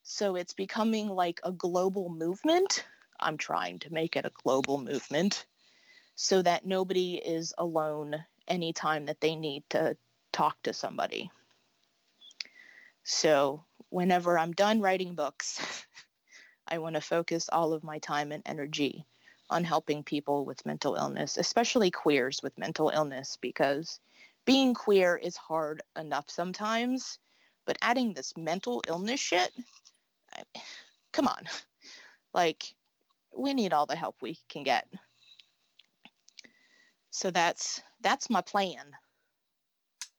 [0.04, 2.86] So it's becoming like a global movement.
[3.20, 5.46] I'm trying to make it a global movement
[6.16, 9.98] so that nobody is alone anytime that they need to
[10.32, 11.32] talk to somebody.
[13.04, 15.62] So whenever I'm done writing books,
[16.68, 19.06] I want to focus all of my time and energy
[19.50, 24.00] on helping people with mental illness, especially queers with mental illness, because
[24.46, 27.20] being queer is hard enough sometimes,
[27.66, 29.52] but adding this mental illness shit,
[30.34, 30.44] I,
[31.12, 31.44] come on.
[32.34, 32.74] Like,
[33.36, 34.88] we need all the help we can get.
[37.12, 38.86] So that's that's my plan.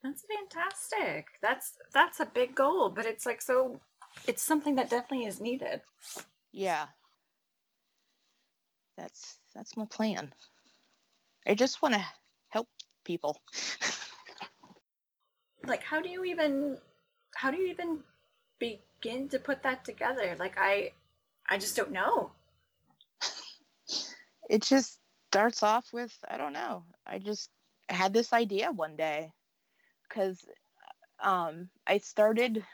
[0.02, 1.26] That's fantastic.
[1.42, 3.80] That's that's a big goal, but it's like so
[4.28, 5.80] it's something that definitely is needed.
[6.52, 6.86] Yeah.
[8.96, 10.32] That's that's my plan.
[11.46, 12.04] I just want to
[12.48, 12.68] help
[13.04, 13.40] people.
[15.66, 16.78] like how do you even
[17.34, 18.00] how do you even
[18.58, 20.36] begin to put that together?
[20.38, 20.92] Like I
[21.48, 22.30] I just don't know.
[24.48, 24.98] it just
[25.30, 26.84] starts off with I don't know.
[27.06, 27.50] I just
[27.88, 29.32] had this idea one day
[30.08, 30.44] cuz
[31.20, 32.64] um I started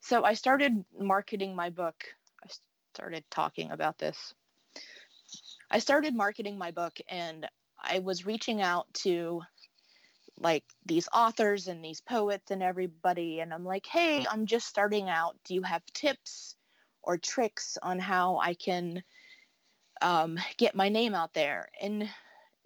[0.00, 2.04] so I started marketing my book
[2.44, 2.48] I
[2.94, 4.34] started talking about this.
[5.70, 7.48] I started marketing my book and
[7.82, 9.42] I was reaching out to
[10.38, 15.08] like these authors and these poets and everybody and I'm like, "Hey, I'm just starting
[15.08, 15.36] out.
[15.44, 16.56] Do you have tips
[17.02, 19.02] or tricks on how I can
[20.02, 22.08] um, get my name out there?" And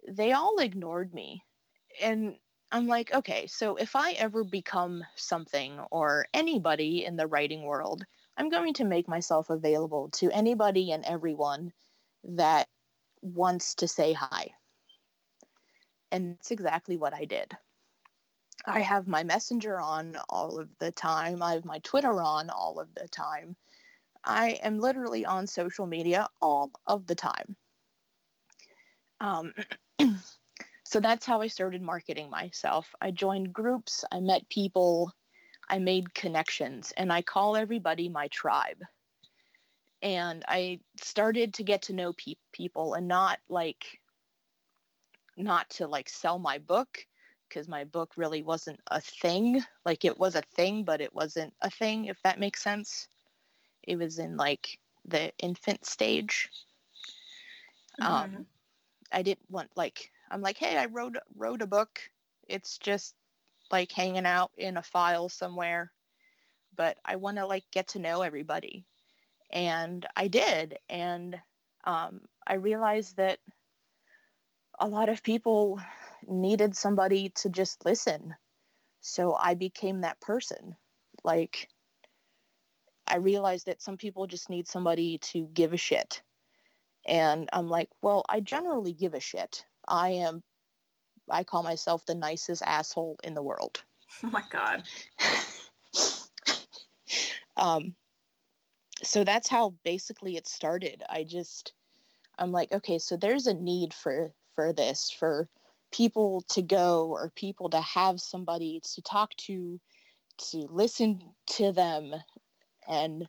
[0.07, 1.43] they all ignored me.
[2.01, 2.37] And
[2.71, 8.03] I'm like, "Okay, so if I ever become something or anybody in the writing world,
[8.37, 11.73] I'm going to make myself available to anybody and everyone
[12.23, 12.67] that
[13.21, 14.51] wants to say hi.
[16.11, 17.55] And that's exactly what I did.
[18.65, 21.41] I have my messenger on all of the time.
[21.41, 23.55] I have my Twitter on all of the time.
[24.23, 27.55] I am literally on social media all of the time.
[29.19, 29.53] Um,
[30.83, 32.93] so that's how I started marketing myself.
[33.01, 35.11] I joined groups, I met people,
[35.69, 38.83] I made connections, and I call everybody my tribe.
[40.03, 44.00] And I started to get to know pe- people and not like,
[45.43, 47.05] not to like sell my book
[47.47, 49.61] because my book really wasn't a thing.
[49.85, 53.07] Like it was a thing, but it wasn't a thing, if that makes sense.
[53.83, 56.49] It was in like the infant stage.
[58.01, 58.11] Mm-hmm.
[58.11, 58.45] Um,
[59.11, 61.99] I didn't want like I'm like, hey, I wrote wrote a book.
[62.47, 63.15] It's just
[63.71, 65.91] like hanging out in a file somewhere,
[66.75, 68.85] but I want to like get to know everybody,
[69.51, 71.39] and I did, and
[71.83, 73.39] um, I realized that
[74.81, 75.79] a lot of people
[76.27, 78.35] needed somebody to just listen,
[78.99, 80.75] so I became that person.
[81.23, 81.69] Like
[83.07, 86.23] I realized that some people just need somebody to give a shit.
[87.07, 89.65] And I'm like, well, I generally give a shit.
[89.87, 90.41] I am,
[91.29, 93.83] I call myself the nicest asshole in the world.
[94.23, 94.83] Oh my God.
[97.57, 97.95] um,
[99.03, 101.01] so that's how basically it started.
[101.09, 101.71] I just,
[102.37, 105.47] I'm like, okay, so there's a need for, for this, for
[105.91, 109.79] people to go or people to have somebody to talk to,
[110.37, 112.13] to listen to them.
[112.87, 113.27] And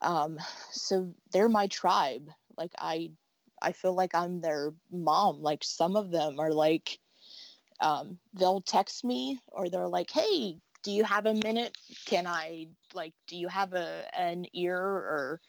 [0.00, 0.38] um,
[0.70, 2.28] so they're my tribe.
[2.56, 3.10] Like I
[3.62, 5.40] I feel like I'm their mom.
[5.40, 6.98] Like some of them are like,
[7.80, 11.76] um, they'll text me or they're like, hey, do you have a minute?
[12.06, 15.40] Can I like, do you have a an ear or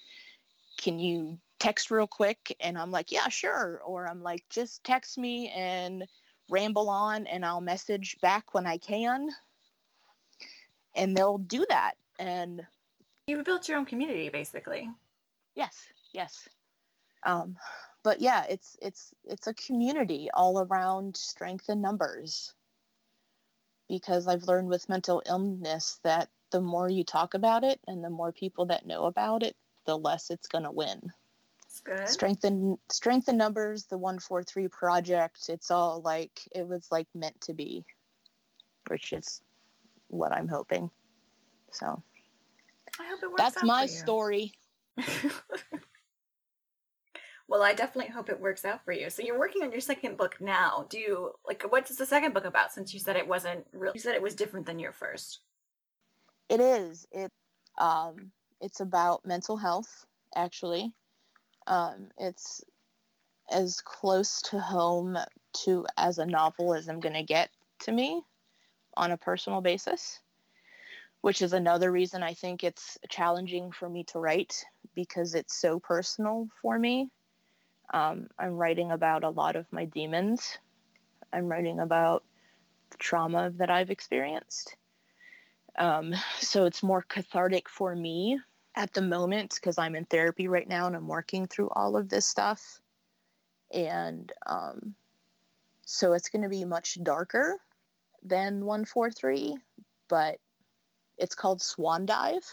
[0.77, 2.55] can you text real quick?
[2.59, 3.81] And I'm like, yeah, sure.
[3.85, 6.05] Or I'm like, just text me and
[6.49, 9.29] ramble on and I'll message back when I can.
[10.93, 11.93] And they'll do that.
[12.19, 12.61] And
[13.27, 14.89] you've built your own community basically.
[15.55, 16.49] Yes, yes.
[17.25, 17.55] Um,
[18.03, 22.53] but yeah, it's it's it's a community all around strength in numbers.
[23.87, 28.09] Because I've learned with mental illness that the more you talk about it and the
[28.09, 31.13] more people that know about it, the less it's going to win.
[31.81, 32.07] Good.
[32.07, 37.53] Strength in strength numbers, the 143 project, it's all like it was like meant to
[37.53, 37.85] be,
[38.87, 39.41] which is
[40.07, 40.89] what I'm hoping.
[41.71, 42.01] So
[42.99, 43.41] I hope it works.
[43.41, 44.53] That's my story.
[47.53, 49.09] Well, I definitely hope it works out for you.
[49.09, 50.87] So you're working on your second book now.
[50.89, 52.71] Do you like what's the second book about?
[52.71, 55.41] Since you said it wasn't real, you said it was different than your first.
[56.49, 57.05] It is.
[57.11, 57.31] It
[57.77, 58.31] um,
[58.61, 60.05] it's about mental health.
[60.35, 60.93] Actually,
[61.67, 62.63] um, it's
[63.51, 65.17] as close to home
[65.63, 67.49] to as a novel as I'm going to get
[67.81, 68.23] to me
[68.95, 70.19] on a personal basis,
[71.21, 74.63] which is another reason I think it's challenging for me to write
[74.95, 77.09] because it's so personal for me
[77.93, 80.57] um, I'm writing about a lot of my demons.
[81.31, 82.23] I'm writing about
[82.97, 84.75] trauma that I've experienced.
[85.77, 88.39] Um, so it's more cathartic for me
[88.75, 92.09] at the moment because I'm in therapy right now and I'm working through all of
[92.09, 92.81] this stuff.
[93.71, 94.95] And um,
[95.85, 97.57] so it's going to be much darker
[98.23, 99.57] than 143,
[100.07, 100.37] but
[101.17, 102.43] it's called Swan Dive.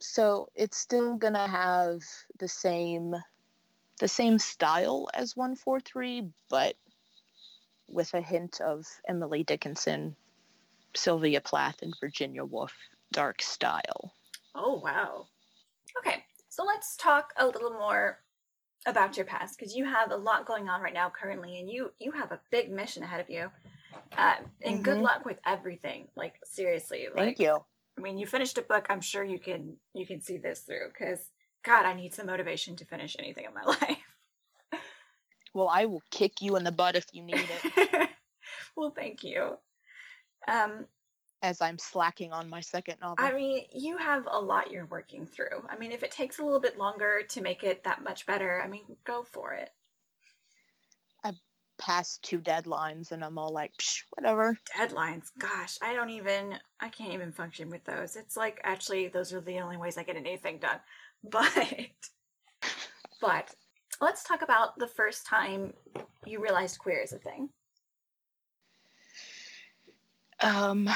[0.00, 2.00] So it's still going to have
[2.38, 3.14] the same
[4.00, 6.74] the same style as 143, but
[7.88, 10.16] with a hint of Emily Dickinson,
[10.96, 12.72] Sylvia Plath, and Virginia Woolf
[13.12, 14.12] dark style.
[14.54, 15.26] Oh, wow.
[15.98, 18.18] Okay, so let's talk a little more
[18.86, 21.92] about your past because you have a lot going on right now currently and you
[22.00, 23.48] you have a big mission ahead of you
[24.18, 24.82] uh, and mm-hmm.
[24.82, 27.60] good luck with everything like seriously like, thank you
[27.96, 30.88] i mean you finished a book i'm sure you can you can see this through
[30.88, 31.30] because
[31.64, 34.82] God, I need some motivation to finish anything in my life.
[35.54, 38.08] Well, I will kick you in the butt if you need it.
[38.76, 39.56] well, thank you.
[40.48, 40.86] Um,
[41.42, 43.16] as I'm slacking on my second novel.
[43.18, 45.66] I mean, you have a lot you're working through.
[45.68, 48.62] I mean, if it takes a little bit longer to make it that much better,
[48.64, 49.70] I mean, go for it.
[51.24, 51.32] I
[51.78, 53.72] passed two deadlines and I'm all like,
[54.10, 54.56] whatever.
[54.76, 55.30] Deadlines?
[55.38, 58.14] Gosh, I don't even, I can't even function with those.
[58.14, 60.78] It's like, actually, those are the only ways I get anything done.
[61.30, 61.54] But
[63.20, 63.54] but
[64.00, 65.72] let's talk about the first time
[66.26, 67.48] you realized queer is a thing.
[70.40, 70.90] Um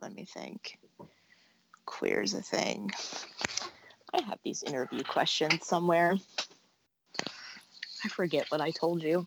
[0.00, 0.78] let me think.
[1.86, 2.90] Queer is a thing.
[4.14, 6.16] I have these interview questions somewhere.
[8.04, 9.26] I forget what I told you.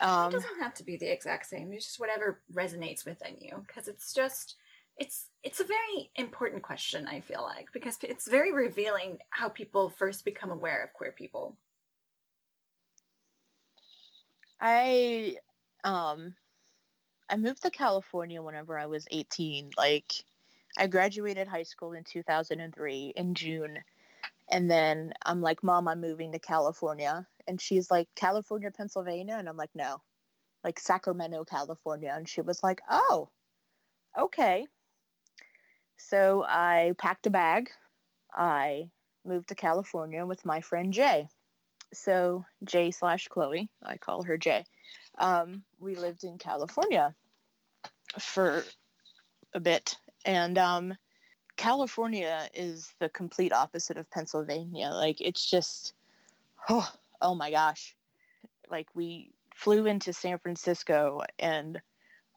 [0.00, 1.72] Um, it doesn't have to be the exact same.
[1.72, 4.56] It's just whatever resonates within you, because it's just
[4.98, 7.06] it's it's a very important question.
[7.06, 11.56] I feel like because it's very revealing how people first become aware of queer people.
[14.60, 15.36] I
[15.84, 16.34] um
[17.30, 19.70] I moved to California whenever I was 18.
[19.76, 20.12] Like
[20.78, 23.78] I graduated high school in 2003 in June.
[24.50, 29.48] And then I'm like, "Mom, I'm moving to California." And she's like, "California, Pennsylvania?" And
[29.48, 30.02] I'm like, "No."
[30.64, 32.12] Like Sacramento, California.
[32.16, 33.30] And she was like, "Oh.
[34.18, 34.66] Okay."
[35.96, 37.70] So I packed a bag.
[38.34, 38.90] I
[39.24, 41.28] moved to California with my friend Jay
[41.92, 44.64] so Jay slash Chloe, I call her Jay.
[45.18, 47.14] Um, we lived in California
[48.18, 48.64] for
[49.54, 50.96] a bit, and um,
[51.56, 54.88] California is the complete opposite of Pennsylvania.
[54.88, 55.94] Like it's just,
[56.68, 56.90] oh,
[57.20, 57.94] oh my gosh,
[58.70, 61.80] like we flew into San Francisco, and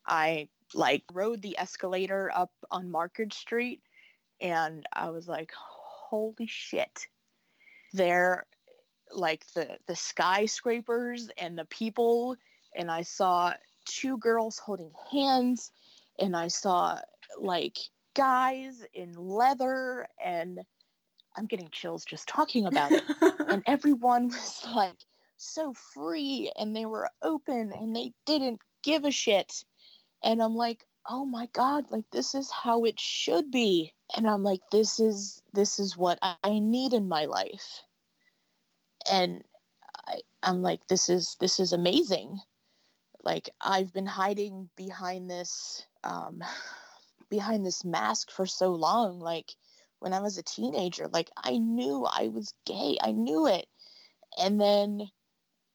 [0.06, 3.82] I like rode the escalator up on Market Street,
[4.42, 7.08] and I was like, holy shit.
[7.94, 8.46] There
[9.14, 12.36] like the the skyscrapers and the people
[12.76, 13.54] and I saw
[13.86, 15.72] two girls holding hands
[16.20, 17.00] and I saw
[17.40, 17.78] like
[18.16, 20.60] guys in leather and
[21.38, 23.04] I'm getting chills just talking about it.
[23.50, 24.98] and everyone was like
[25.38, 29.64] so free and they were open and they didn't give a shit.
[30.24, 34.44] And I'm like, "Oh my god, like this is how it should be." And I'm
[34.44, 37.84] like, "This is this is what I need in my life."
[39.10, 39.44] and
[40.08, 42.40] I, I'm like, this is this is amazing.
[43.26, 46.44] Like I've been hiding behind this um,
[47.30, 49.20] behind this mask for so long.
[49.20, 49.56] Like
[50.00, 52.98] when I was a teenager, like I knew I was gay.
[53.02, 53.68] I knew it,
[54.38, 55.10] and then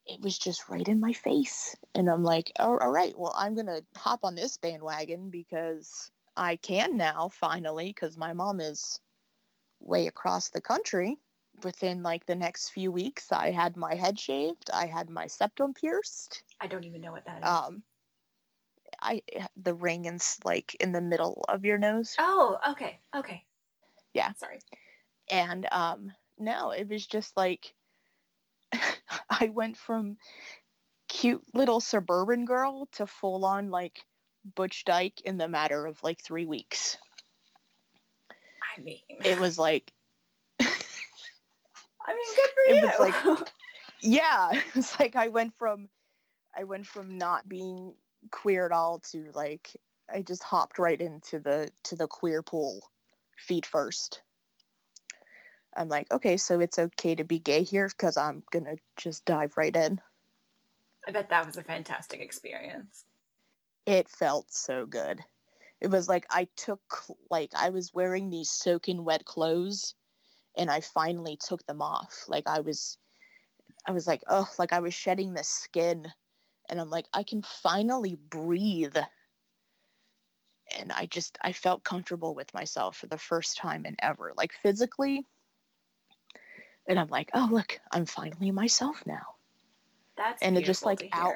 [0.07, 1.76] it was just right in my face.
[1.94, 6.57] And I'm like, oh, all right, well, I'm gonna hop on this bandwagon because I
[6.57, 9.01] can now finally because my mom is
[9.80, 11.18] way across the country
[11.64, 15.74] within like the next few weeks i had my head shaved i had my septum
[15.74, 17.48] pierced I don't even know what that is.
[17.48, 17.82] um
[19.00, 19.22] i
[19.56, 23.44] the ring is like in the middle of your nose oh, okay, okay.
[24.12, 24.32] Yeah.
[24.34, 24.58] Sorry.
[25.30, 27.72] and um no it was just like
[29.30, 30.16] i went from
[31.08, 34.04] cute little suburban girl to full on like
[34.54, 36.96] butch dyke in the matter of like three weeks
[38.76, 39.92] I mean, it was like
[40.61, 43.48] I mean, good for it was like-
[44.02, 45.88] yeah it's like i went from
[46.56, 47.94] i went from not being
[48.30, 49.70] queer at all to like
[50.12, 52.80] i just hopped right into the to the queer pool
[53.38, 54.22] feet first.
[55.76, 59.56] I'm like okay so it's okay to be gay here because i'm gonna just dive
[59.56, 60.00] right in.
[61.06, 63.04] I bet that was a fantastic experience.
[63.86, 65.20] it felt so good.
[65.80, 66.80] It was like i took
[67.30, 69.94] like i was wearing these soaking wet clothes
[70.57, 72.24] and i finally took them off.
[72.28, 72.98] Like i was
[73.86, 76.07] i was like oh like i was shedding the skin
[76.68, 78.96] and i'm like i can finally breathe.
[80.78, 84.53] And i just i felt comfortable with myself for the first time in ever like
[84.53, 85.26] physically.
[86.88, 89.34] And i'm like oh look i'm finally myself now.
[90.16, 91.34] That's And it just, like, out-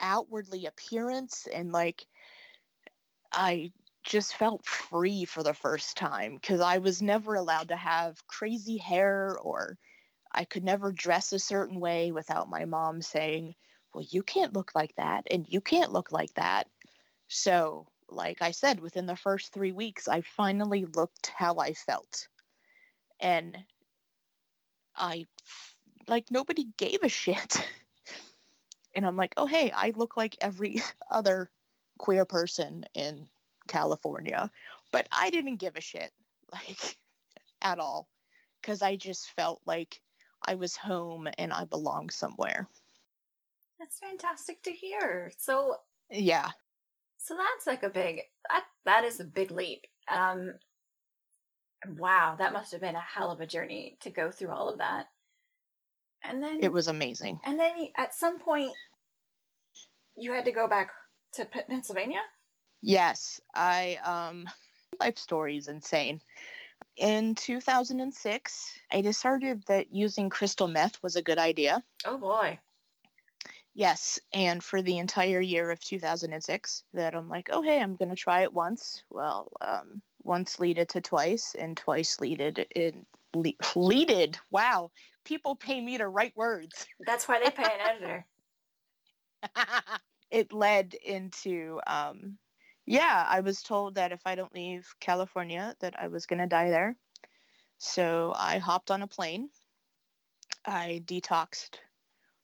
[0.00, 2.06] outwardly appearance and like
[3.32, 3.72] I
[4.10, 8.76] just felt free for the first time because I was never allowed to have crazy
[8.76, 9.78] hair or
[10.32, 13.54] I could never dress a certain way without my mom saying,
[13.94, 16.66] Well, you can't look like that and you can't look like that.
[17.28, 22.26] So, like I said, within the first three weeks, I finally looked how I felt.
[23.20, 23.56] And
[24.96, 25.28] I,
[26.08, 27.64] like, nobody gave a shit.
[28.96, 30.82] and I'm like, oh, hey, I look like every
[31.12, 31.48] other
[31.96, 33.28] queer person in
[33.70, 34.50] California.
[34.92, 36.10] But I didn't give a shit,
[36.52, 36.96] like,
[37.62, 38.08] at all.
[38.60, 40.00] Because I just felt like
[40.46, 42.68] I was home and I belonged somewhere.
[43.78, 45.32] That's fantastic to hear.
[45.38, 45.76] So,
[46.10, 46.50] Yeah.
[47.16, 49.86] so that's like a big that that is a big leap.
[50.08, 50.54] Um,
[51.96, 54.78] wow, that must have been a hell of a journey to go through all of
[54.78, 55.06] that.
[56.22, 57.40] And then It was amazing.
[57.44, 58.72] And then you- at some point,
[60.16, 60.90] you had to go back
[61.34, 62.20] to Pennsylvania.
[62.82, 64.46] Yes, I um
[65.00, 66.20] life story is insane.
[66.96, 71.82] In 2006, I decided that using crystal meth was a good idea.
[72.04, 72.58] Oh boy.
[73.74, 78.16] Yes, and for the entire year of 2006, that I'm like, oh hey, I'm gonna
[78.16, 79.04] try it once.
[79.10, 84.38] Well, um, once leaded to twice, and twice leaded in le- leaded.
[84.50, 84.90] Wow,
[85.24, 86.86] people pay me to write words.
[87.06, 88.26] That's why they pay an editor.
[90.30, 92.36] it led into um
[92.90, 96.48] yeah, I was told that if I don't leave California that I was going to
[96.48, 96.96] die there.
[97.78, 99.48] So I hopped on a plane.
[100.66, 101.76] I detoxed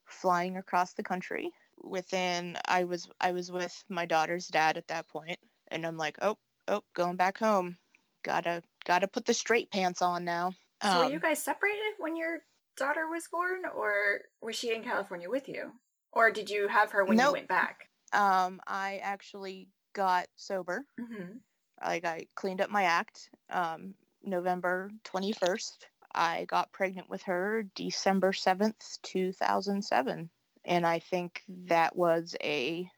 [0.05, 1.51] flying across the country.
[1.83, 5.39] Within I was I was with my daughter's dad at that point
[5.69, 6.39] and I'm like, "Oh,
[6.69, 7.77] oh, going back home.
[8.23, 11.43] Got to got to put the straight pants on now." So um, were you guys
[11.43, 12.39] separated when your
[12.77, 15.73] daughter was born or was she in California with you?
[16.13, 17.27] Or did you have her when nope.
[17.27, 17.89] you went back?
[18.13, 20.85] Um, I actually got sober.
[21.01, 21.39] Mm-hmm.
[21.83, 23.31] Like I cleaned up my act.
[23.51, 30.31] Um, November 21st, I got pregnant with her December 7th, 2007.
[30.67, 32.89] And I think that was a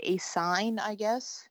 [0.00, 1.48] a sign, I guess,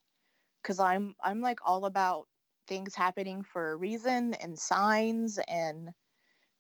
[0.64, 2.28] cuz I'm I'm like all about
[2.68, 5.94] things happening for a reason and signs and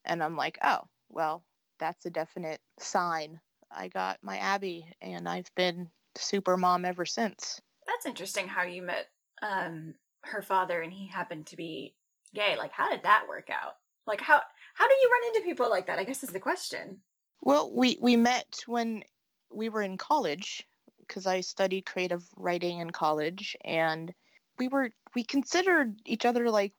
[0.05, 1.43] and I'm like, "Oh, well,
[1.79, 3.39] that's a definite sign.
[3.71, 7.61] I got my Abby and I've been super mom ever since."
[8.01, 9.09] That's interesting how you met
[9.43, 9.93] um,
[10.23, 11.93] her father and he happened to be
[12.33, 12.55] gay.
[12.57, 13.75] Like, how did that work out?
[14.07, 14.41] Like, how
[14.73, 15.99] how do you run into people like that?
[15.99, 16.97] I guess is the question.
[17.41, 19.03] Well, we we met when
[19.53, 20.67] we were in college
[21.01, 24.11] because I studied creative writing in college, and
[24.57, 26.73] we were we considered each other like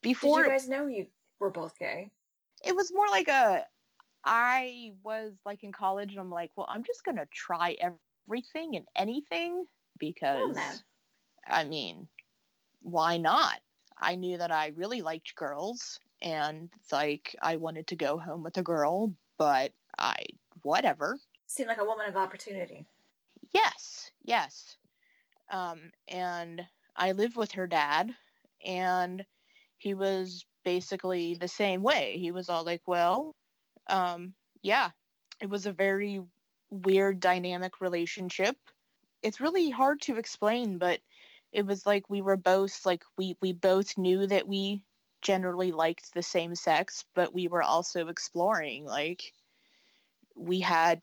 [0.00, 0.44] before.
[0.44, 1.08] Did you guys know you
[1.40, 2.10] were both gay?
[2.64, 3.66] It was more like a.
[4.24, 8.86] I was like in college, and I'm like, well, I'm just gonna try everything and
[8.96, 9.66] anything
[9.98, 10.82] because
[11.46, 12.08] I mean,
[12.82, 13.60] why not?
[14.00, 18.56] I knew that I really liked girls and like I wanted to go home with
[18.58, 20.16] a girl, but I
[20.62, 21.18] whatever.
[21.46, 22.84] Seemed like a woman of opportunity.
[23.52, 24.76] Yes, yes.
[25.50, 28.14] Um, and I lived with her dad,
[28.64, 29.24] and
[29.78, 32.18] he was basically the same way.
[32.18, 33.34] He was all like, "Well,
[33.88, 34.90] um, yeah,
[35.40, 36.20] it was a very
[36.70, 38.56] weird dynamic relationship
[39.22, 41.00] it's really hard to explain, but
[41.52, 44.82] it was like we were both like we we both knew that we
[45.22, 48.84] generally liked the same sex, but we were also exploring.
[48.84, 49.32] Like
[50.36, 51.00] we had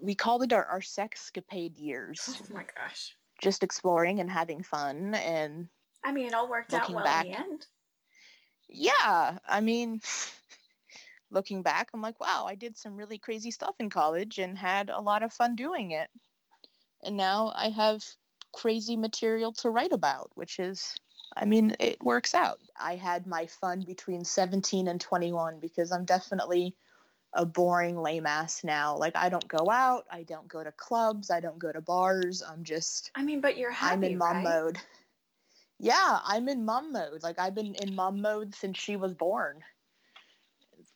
[0.00, 2.20] we called it our, our sexcapade years.
[2.28, 3.16] Oh my gosh.
[3.40, 5.68] Just exploring and having fun and
[6.04, 7.66] I mean it all worked out well back, in the end.
[8.68, 9.38] Yeah.
[9.48, 10.00] I mean
[11.30, 14.90] looking back, I'm like, wow, I did some really crazy stuff in college and had
[14.90, 16.08] a lot of fun doing it
[17.02, 18.04] and now I have
[18.52, 20.94] crazy material to write about, which is,
[21.36, 22.58] I mean, it works out.
[22.78, 26.74] I had my fun between 17 and 21 because I'm definitely
[27.32, 28.96] a boring lame ass now.
[28.96, 32.42] Like I don't go out, I don't go to clubs, I don't go to bars.
[32.42, 34.44] I'm just I mean, but you're happy, I'm in mom right?
[34.44, 34.78] mode.
[35.78, 37.22] Yeah, I'm in mom mode.
[37.22, 39.60] Like I've been in mom mode since she was born.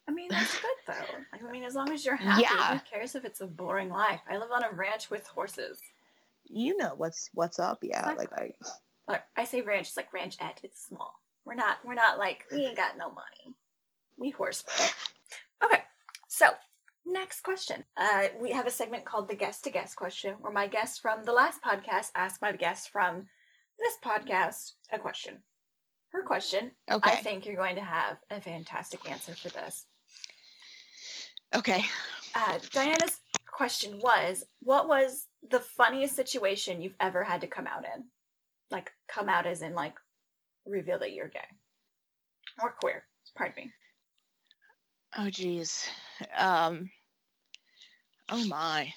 [0.07, 1.49] I mean, that's good though.
[1.49, 2.79] I mean, as long as you're happy, yeah.
[2.79, 4.21] who cares if it's a boring life?
[4.29, 5.81] I live on a ranch with horses
[6.47, 8.07] you know what's what's up, yeah.
[8.07, 8.51] Like, like I
[9.09, 10.63] Look, I say ranch, it's like ranchette.
[10.63, 11.21] It's small.
[11.45, 13.57] We're not we're not like we ain't got no money.
[14.17, 14.65] We horse.
[15.63, 15.83] Okay.
[16.29, 16.47] So
[17.05, 17.85] next question.
[17.97, 21.25] Uh, we have a segment called the guest to guest question, where my guest from
[21.25, 23.27] the last podcast asked my guest from
[23.79, 25.43] this podcast a question.
[26.13, 26.71] Her question.
[26.91, 27.11] Okay.
[27.11, 29.85] I think you're going to have a fantastic answer for this.
[31.55, 31.85] Okay.
[32.35, 33.21] Uh, Diana's
[33.51, 38.05] question was, what was the funniest situation you've ever had to come out in?
[38.71, 39.95] Like come out as in like
[40.67, 41.41] reveal that you're gay
[42.63, 43.05] or queer.
[43.37, 43.73] Pardon me.
[45.17, 45.87] Oh geez.
[46.37, 46.91] Um
[48.29, 48.93] oh my.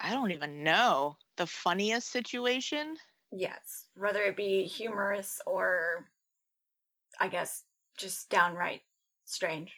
[0.00, 1.16] I don't even know.
[1.36, 2.96] The funniest situation?
[3.32, 3.86] Yes.
[3.94, 6.06] Whether it be humorous or
[7.18, 7.64] I guess
[7.96, 8.82] just downright
[9.24, 9.72] strange.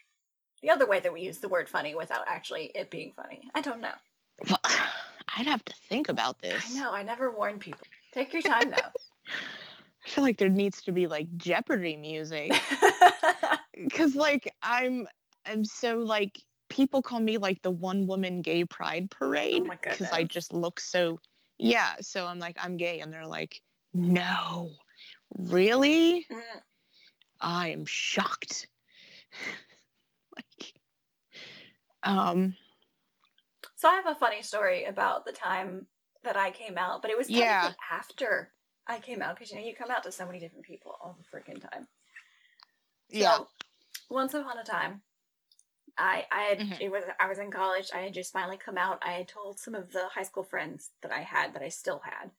[0.61, 3.41] The other way that we use the word funny without actually it being funny.
[3.53, 4.55] I don't know.
[5.35, 6.63] I'd have to think about this.
[6.69, 6.91] I know.
[6.91, 7.87] I never warn people.
[8.13, 8.77] Take your time, though.
[10.05, 12.51] I feel like there needs to be like Jeopardy music.
[13.93, 15.07] Cause like I'm
[15.45, 20.15] I'm so like people call me like the one woman gay pride parade because oh
[20.15, 21.19] I just look so
[21.57, 21.93] yeah.
[22.01, 23.61] So I'm like I'm gay, and they're like,
[23.93, 24.71] no,
[25.37, 26.25] really?
[26.31, 26.41] Mm.
[27.39, 28.67] I am shocked.
[30.35, 30.73] like,
[32.03, 32.55] um,
[33.83, 35.87] so I have a funny story about the time
[36.23, 37.73] that I came out, but it was yeah.
[37.91, 38.53] after
[38.87, 41.17] I came out because you know you come out to so many different people all
[41.19, 41.85] the freaking time.
[43.11, 43.39] So, yeah.
[44.09, 45.01] Once upon a time,
[45.97, 46.81] I I had mm-hmm.
[46.81, 47.89] it was I was in college.
[47.93, 49.03] I had just finally come out.
[49.05, 52.01] I had told some of the high school friends that I had that I still
[52.05, 52.31] had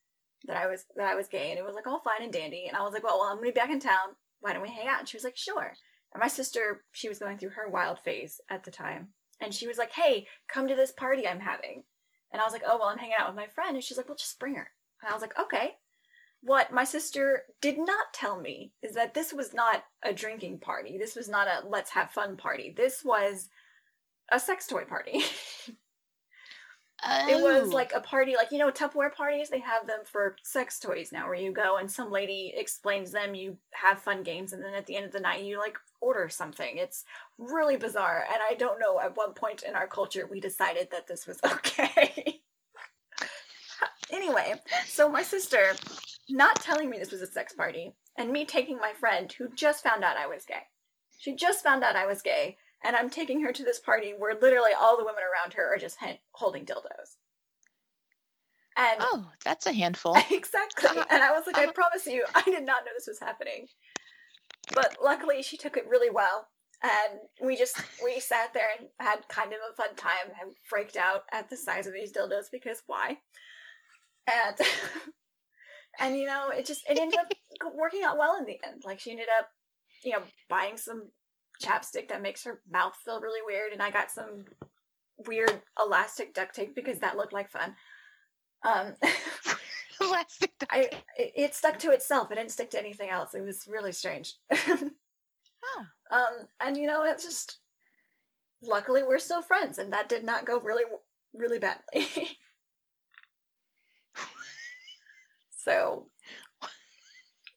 [0.47, 2.64] that I was that I was gay, and it was like all fine and dandy.
[2.68, 4.16] And I was like, well, well, I'm gonna be back in town.
[4.40, 5.01] Why don't we hang out?
[5.01, 5.74] And she was like, sure.
[6.14, 9.09] And my sister, she was going through her wild phase at the time,
[9.45, 11.84] and she was like, "Hey, come to this party I'm having."
[12.34, 13.76] And I was like, oh, well, I'm hanging out with my friend.
[13.76, 14.68] And she's like, well, just bring her.
[15.01, 15.76] And I was like, okay.
[16.42, 20.99] What my sister did not tell me is that this was not a drinking party.
[20.99, 22.74] This was not a let's have fun party.
[22.76, 23.49] This was
[24.32, 25.22] a sex toy party.
[27.07, 27.74] It was Oh.
[27.74, 29.50] like a party, like you know, Tupperware parties.
[29.50, 33.34] They have them for sex toys now, where you go and some lady explains them.
[33.34, 36.28] You have fun games, and then at the end of the night, you like order
[36.28, 36.78] something.
[36.78, 37.05] It's
[37.38, 41.07] really bizarre, and I don't know at what point in our culture we decided that
[41.07, 42.40] this was okay.
[44.11, 44.55] anyway,
[44.86, 45.74] so my sister
[46.28, 49.82] not telling me this was a sex party, and me taking my friend who just
[49.82, 50.62] found out I was gay.
[51.18, 54.35] She just found out I was gay, and I'm taking her to this party where
[54.35, 57.16] literally all the women around her are just ha- holding dildos.
[58.77, 60.16] And Oh, that's a handful.
[60.31, 60.91] exactly.
[61.11, 63.66] And I was like, I promise you, I did not know this was happening.
[64.75, 66.49] But luckily, she took it really well.
[66.83, 70.97] And we just, we sat there and had kind of a fun time and freaked
[70.97, 73.18] out at the size of these dildos because why?
[74.27, 74.57] And,
[76.01, 77.33] and you know, it just, it ended up
[77.75, 78.83] working out well in the end.
[78.85, 79.49] Like, she ended up,
[80.03, 81.11] you know, buying some
[81.62, 83.72] chapstick that makes her mouth feel really weird.
[83.72, 84.44] And I got some
[85.26, 87.74] weird elastic duct tape because that looked like fun.
[88.64, 88.94] Um,
[90.00, 92.30] Elastic duct I it, stuck to itself.
[92.30, 93.34] It didn't stick to anything else.
[93.34, 94.34] It was really strange.
[95.76, 95.86] Oh.
[96.11, 97.59] um, and you know, it's just
[98.62, 100.82] luckily we're still friends, and that did not go really,
[101.32, 102.07] really badly.
[105.57, 106.11] so,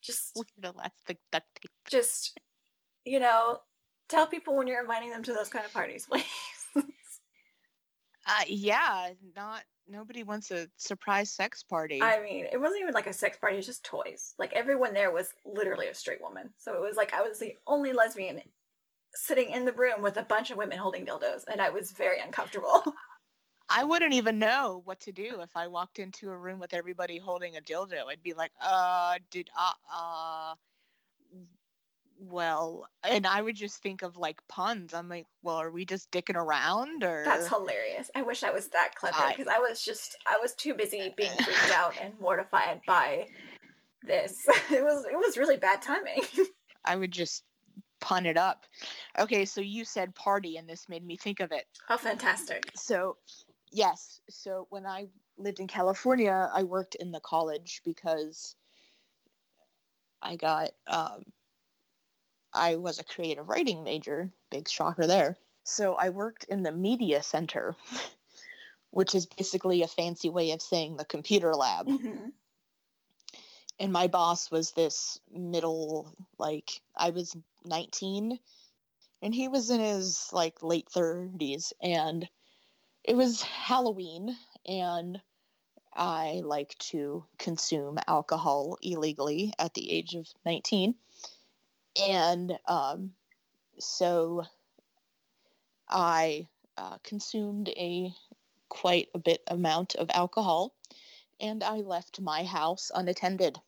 [0.01, 1.69] just, weird elastic duct tape.
[1.89, 2.39] just,
[3.03, 3.59] you know,
[4.09, 6.23] tell people when you're inviting them to those kind of parties, please.
[8.27, 12.01] Uh, yeah, not nobody wants a surprise sex party.
[12.01, 14.33] I mean, it wasn't even like a sex party; it was just toys.
[14.37, 17.55] Like everyone there was literally a straight woman, so it was like I was the
[17.65, 18.41] only lesbian
[19.13, 22.19] sitting in the room with a bunch of women holding dildos, and I was very
[22.19, 22.83] uncomfortable.
[23.69, 27.17] I wouldn't even know what to do if I walked into a room with everybody
[27.17, 28.05] holding a dildo.
[28.09, 30.53] I'd be like, uh, did uh, uh,
[32.19, 34.93] well, and I would just think of like puns.
[34.93, 37.23] I'm like, well, are we just dicking around or?
[37.25, 38.09] That's hilarious.
[38.15, 41.13] I wish I was that clever I- because I was just I was too busy
[41.17, 43.27] being freaked out and mortified by
[44.03, 44.45] this.
[44.71, 46.21] It was it was really bad timing.
[46.85, 47.43] I would just
[47.99, 48.65] pun it up.
[49.19, 51.65] Okay, so you said party, and this made me think of it.
[51.89, 52.71] oh, fantastic!
[52.75, 53.17] So,
[53.71, 54.21] yes.
[54.29, 55.07] So when I
[55.37, 58.55] lived in California, I worked in the college because
[60.21, 61.23] I got um,
[62.57, 64.31] I was a creative writing major.
[64.49, 65.37] Big shocker there.
[65.63, 67.75] So I worked in the media center,
[68.91, 71.87] which is basically a fancy way of saying the computer lab.
[71.87, 72.33] Mhm.
[73.79, 77.35] and my boss was this middle like i was
[77.65, 78.39] 19
[79.21, 82.27] and he was in his like late 30s and
[83.03, 84.35] it was halloween
[84.65, 85.21] and
[85.93, 90.95] i like to consume alcohol illegally at the age of 19
[92.01, 93.11] and um,
[93.79, 94.43] so
[95.89, 98.11] i uh, consumed a
[98.69, 100.73] quite a bit amount of alcohol
[101.39, 103.59] and I left my house unattended.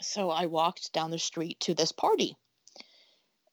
[0.00, 2.36] So I walked down the street to this party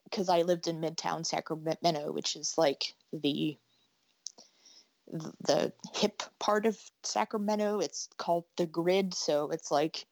[0.03, 3.57] because I lived in Midtown Sacramento, which is like the
[5.41, 7.79] the hip part of Sacramento.
[7.79, 10.05] It's called the Grid, so it's like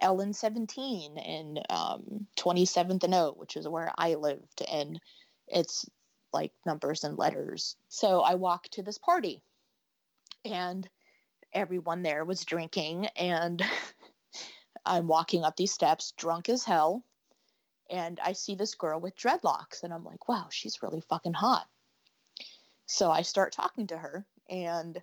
[0.00, 5.00] Ellen 17 and um, 27th and O, which is where I lived, and
[5.48, 5.88] it's
[6.32, 7.76] like numbers and letters.
[7.88, 9.42] So I walked to this party,
[10.44, 10.88] and
[11.52, 13.62] everyone there was drinking and
[14.86, 17.04] I'm walking up these steps drunk as hell
[17.90, 21.66] and I see this girl with dreadlocks and I'm like, wow, she's really fucking hot.
[22.86, 25.00] So I start talking to her and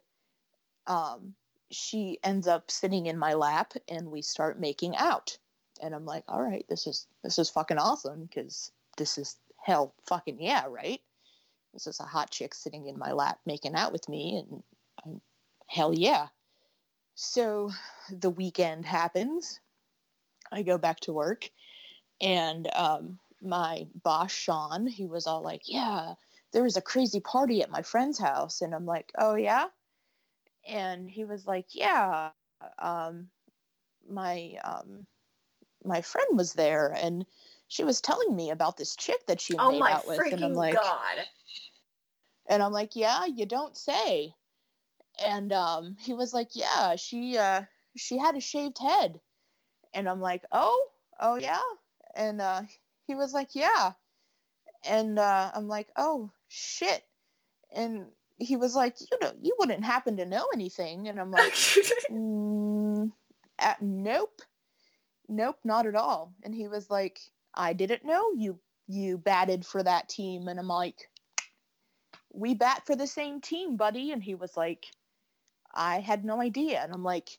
[0.87, 1.33] um,
[1.71, 5.37] she ends up sitting in my lap and we start making out.
[5.81, 9.93] And I'm like, all right, this is this is fucking awesome because this is hell
[10.07, 11.01] fucking yeah, right?
[11.73, 14.63] This is a hot chick sitting in my lap making out with me and
[15.03, 15.21] I'm
[15.67, 16.27] hell yeah.
[17.15, 17.71] So
[18.09, 19.59] the weekend happens.
[20.51, 21.49] I go back to work,
[22.21, 26.13] and um, my boss, Sean, he was all like, Yeah,
[26.51, 28.61] there was a crazy party at my friend's house.
[28.61, 29.67] And I'm like, Oh, yeah?
[30.67, 32.29] And he was like, Yeah,
[32.79, 33.29] um,
[34.09, 35.05] my, um,
[35.83, 37.25] my friend was there, and
[37.67, 40.19] she was telling me about this chick that she Oh made out with.
[40.31, 41.25] And I'm like, god!
[42.47, 44.33] and I'm like, yeah, you don't say.
[45.25, 47.63] And um, he was like, yeah, she uh,
[47.95, 49.19] she had a shaved head.
[49.93, 50.87] And I'm like, oh,
[51.19, 51.61] oh yeah.
[52.15, 52.63] And uh,
[53.07, 53.93] he was like, yeah.
[54.87, 57.03] And uh, I'm like, oh shit.
[57.73, 58.07] And
[58.37, 61.53] he was like, you know, you wouldn't happen to know anything, and I'm like,
[62.11, 63.11] mm,
[63.59, 64.41] uh, nope,
[65.29, 66.33] nope, not at all.
[66.43, 67.19] And he was like,
[67.53, 71.09] I didn't know you you batted for that team, and I'm like,
[72.33, 74.11] we bat for the same team, buddy.
[74.11, 74.85] And he was like,
[75.73, 77.29] I had no idea, and I'm like,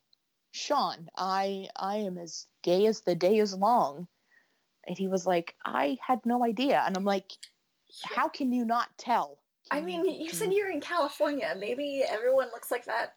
[0.53, 4.09] Sean, I I am as gay as the day is long.
[4.87, 6.83] And he was like, I had no idea.
[6.87, 7.33] And I'm like,
[8.05, 9.39] how can you not tell?
[9.71, 10.57] I mean, you said mm.
[10.57, 11.55] you're in California.
[11.59, 13.15] Maybe everyone looks like that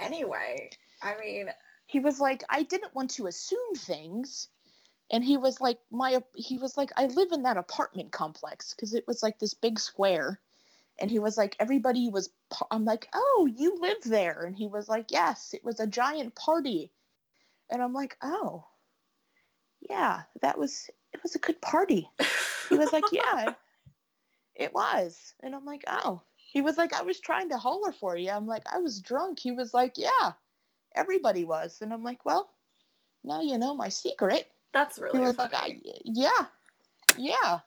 [0.00, 0.70] anyway.
[1.02, 1.48] I mean,
[1.86, 4.48] he was like, I didn't want to assume things.
[5.10, 8.92] And he was like, my, he was like, I live in that apartment complex because
[8.92, 10.40] it was like this big square.
[11.00, 12.28] And he was like, everybody was,
[12.70, 14.42] I'm like, oh, you live there.
[14.42, 16.90] And he was like, yes, it was a giant party.
[17.70, 18.66] And I'm like, oh,
[19.88, 22.08] yeah, that was, it was a good party.
[22.68, 23.54] He was like, yeah,
[24.58, 25.34] it was.
[25.42, 26.20] And I'm like, oh.
[26.36, 28.30] He was like, I was trying to holler for you.
[28.30, 29.38] I'm like, I was drunk.
[29.38, 30.32] He was like, yeah,
[30.96, 31.78] everybody was.
[31.82, 32.48] And I'm like, well,
[33.22, 34.50] now you know my secret.
[34.72, 35.50] That's really he was funny.
[35.52, 36.46] like, I, yeah,
[37.16, 37.60] yeah.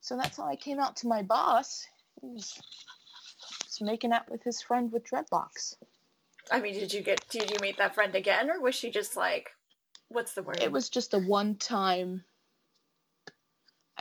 [0.00, 1.86] So that's how I came out to my boss.
[2.20, 2.60] He was,
[3.64, 5.76] was making out with his friend with dreadlocks.
[6.50, 9.16] I mean, did you get did you meet that friend again, or was she just
[9.16, 9.50] like,
[10.08, 10.60] what's the word?
[10.60, 12.24] It was just a one time.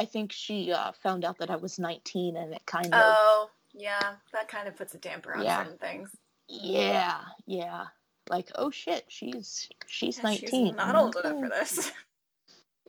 [0.01, 2.91] I think she uh, found out that I was 19 and it kind of.
[2.95, 4.15] Oh, yeah.
[4.33, 5.63] That kind of puts a damper on Yeah.
[5.63, 6.09] certain things.
[6.47, 7.85] Yeah, yeah.
[8.27, 10.49] Like, oh shit, she's she's Yeah, 19.
[10.49, 11.91] She's not old enough for this.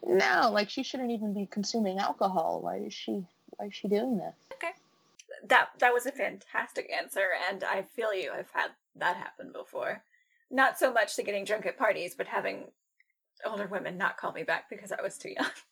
[0.04, 2.60] No, like she shouldn't even be consuming alcohol.
[2.60, 4.34] Why is she why is she doing this?
[4.54, 4.72] Okay.
[5.46, 8.32] That that was a fantastic answer, and I feel you.
[8.36, 10.02] I've had that happen before.
[10.50, 12.64] Not so much to getting drunk at parties, but having
[13.46, 15.46] older women not call me back because I was too young.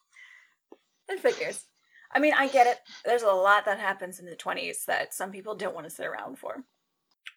[1.11, 1.67] it figures.
[2.13, 2.79] I mean, I get it.
[3.05, 6.07] There's a lot that happens in the 20s that some people don't want to sit
[6.07, 6.65] around for.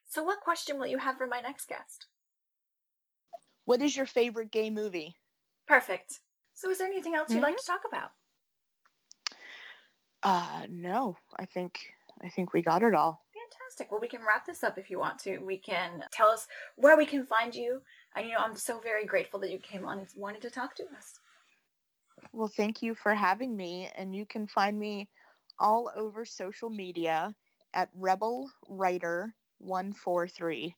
[0.07, 2.07] So, what question will you have for my next guest?
[3.65, 5.15] What is your favorite gay movie?
[5.67, 6.19] Perfect.
[6.53, 8.11] So, is there anything else you'd like to talk about?
[10.23, 11.17] Uh no.
[11.37, 11.79] I think
[12.23, 13.23] I think we got it all.
[13.33, 13.91] Fantastic.
[13.91, 15.39] Well, we can wrap this up if you want to.
[15.39, 17.81] We can tell us where we can find you.
[18.15, 20.75] And, you know, I'm so very grateful that you came on and wanted to talk
[20.75, 21.19] to us.
[22.31, 25.09] Well, thank you for having me and you can find me
[25.59, 27.33] all over social media
[27.73, 30.75] at Rebel Writer 143.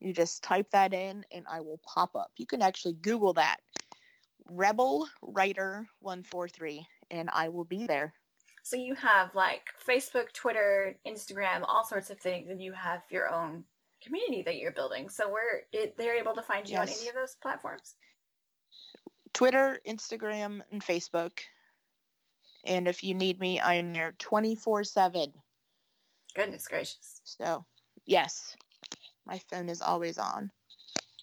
[0.00, 2.30] You just type that in and I will pop up.
[2.36, 3.58] You can actually Google that.
[4.46, 8.12] Rebel Writer 143 and I will be there.
[8.62, 13.30] So you have like Facebook, Twitter, Instagram, all sorts of things, and you have your
[13.30, 13.64] own
[14.02, 15.10] community that you're building.
[15.10, 17.94] So we're it, they're able to find you on any of those platforms.
[19.34, 21.32] Twitter, Instagram, and Facebook.
[22.64, 25.32] And if you need me, I am there 24 7.
[26.34, 27.20] Goodness gracious!
[27.24, 27.64] So,
[28.06, 28.56] yes,
[29.26, 30.50] my phone is always on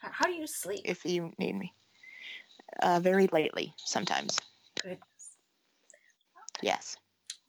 [0.01, 0.81] How, do you sleep?
[0.85, 1.73] if you need me.
[2.81, 4.39] Uh, very lately, sometimes.
[4.81, 4.99] Goodness.
[6.61, 6.95] Yes.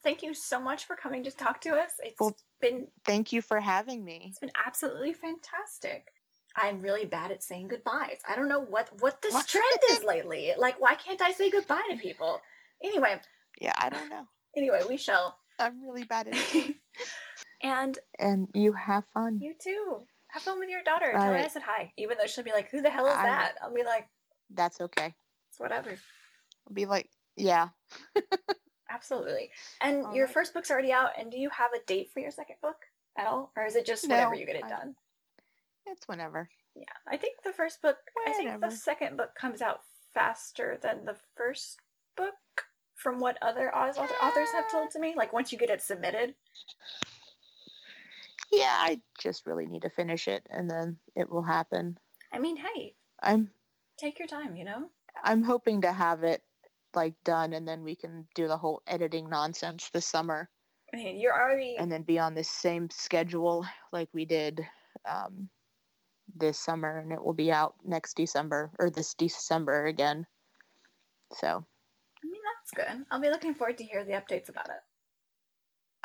[0.02, 1.92] Thank you so much for coming to talk to us.
[2.00, 4.26] It's Well- been Thank you for having me.
[4.30, 6.11] it's been absolutely fantastic.
[6.56, 8.18] I'm really bad at saying goodbyes.
[8.28, 9.46] I don't know what what this What?
[9.46, 10.52] trend is lately.
[10.58, 12.40] Like, why can't I say goodbye to people?
[12.82, 13.20] Anyway,
[13.60, 14.26] Yeah, I don't know.
[14.56, 15.38] anyway, we shall.
[15.58, 16.76] I'm really bad at it.
[17.64, 19.38] And and you have fun.
[19.40, 20.00] you too.
[20.28, 21.12] Have fun with your daughter.
[21.14, 21.92] All Tell her I said hi.
[21.96, 24.08] Even though she'll be like, "Who the hell is I- that?" I'll be like,
[24.50, 25.14] That's okay.
[25.50, 27.68] "It's whatever." I'll be like, yeah.
[28.90, 29.50] Absolutely.
[29.80, 30.34] And All your right.
[30.34, 31.10] first book's already out.
[31.18, 32.76] And do you have a date for your second book
[33.16, 34.94] at all, or is it just whenever you get it I- done?
[35.86, 36.48] It's whenever.
[36.74, 37.96] Yeah, I think the first book.
[38.14, 38.48] Whenever.
[38.48, 39.80] I think the second book comes out
[40.14, 41.78] faster than the first
[42.16, 42.34] book,
[42.94, 45.14] from what other au- author- authors have told to me.
[45.16, 46.34] Like once you get it submitted.
[48.50, 51.98] Yeah, I just really need to finish it and then it will happen.
[52.32, 53.50] I mean, hey, I'm
[53.98, 54.56] take your time.
[54.56, 54.88] You know.
[55.24, 56.42] I'm hoping to have it
[56.94, 60.50] like done and then we can do the whole editing nonsense this summer
[60.92, 61.76] I mean, you're already.
[61.78, 64.60] and then be on this same schedule like we did
[65.10, 65.48] um,
[66.34, 70.26] this summer and it will be out next December or this December again.
[71.34, 73.04] So, I mean, that's good.
[73.10, 74.82] I'll be looking forward to hear the updates about it.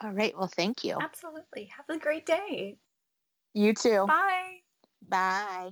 [0.04, 0.34] all right.
[0.38, 0.98] Well, thank you.
[1.00, 1.70] Absolutely.
[1.76, 2.78] Have a great day.
[3.54, 4.06] You too.
[4.08, 4.58] Bye.
[5.08, 5.72] Bye.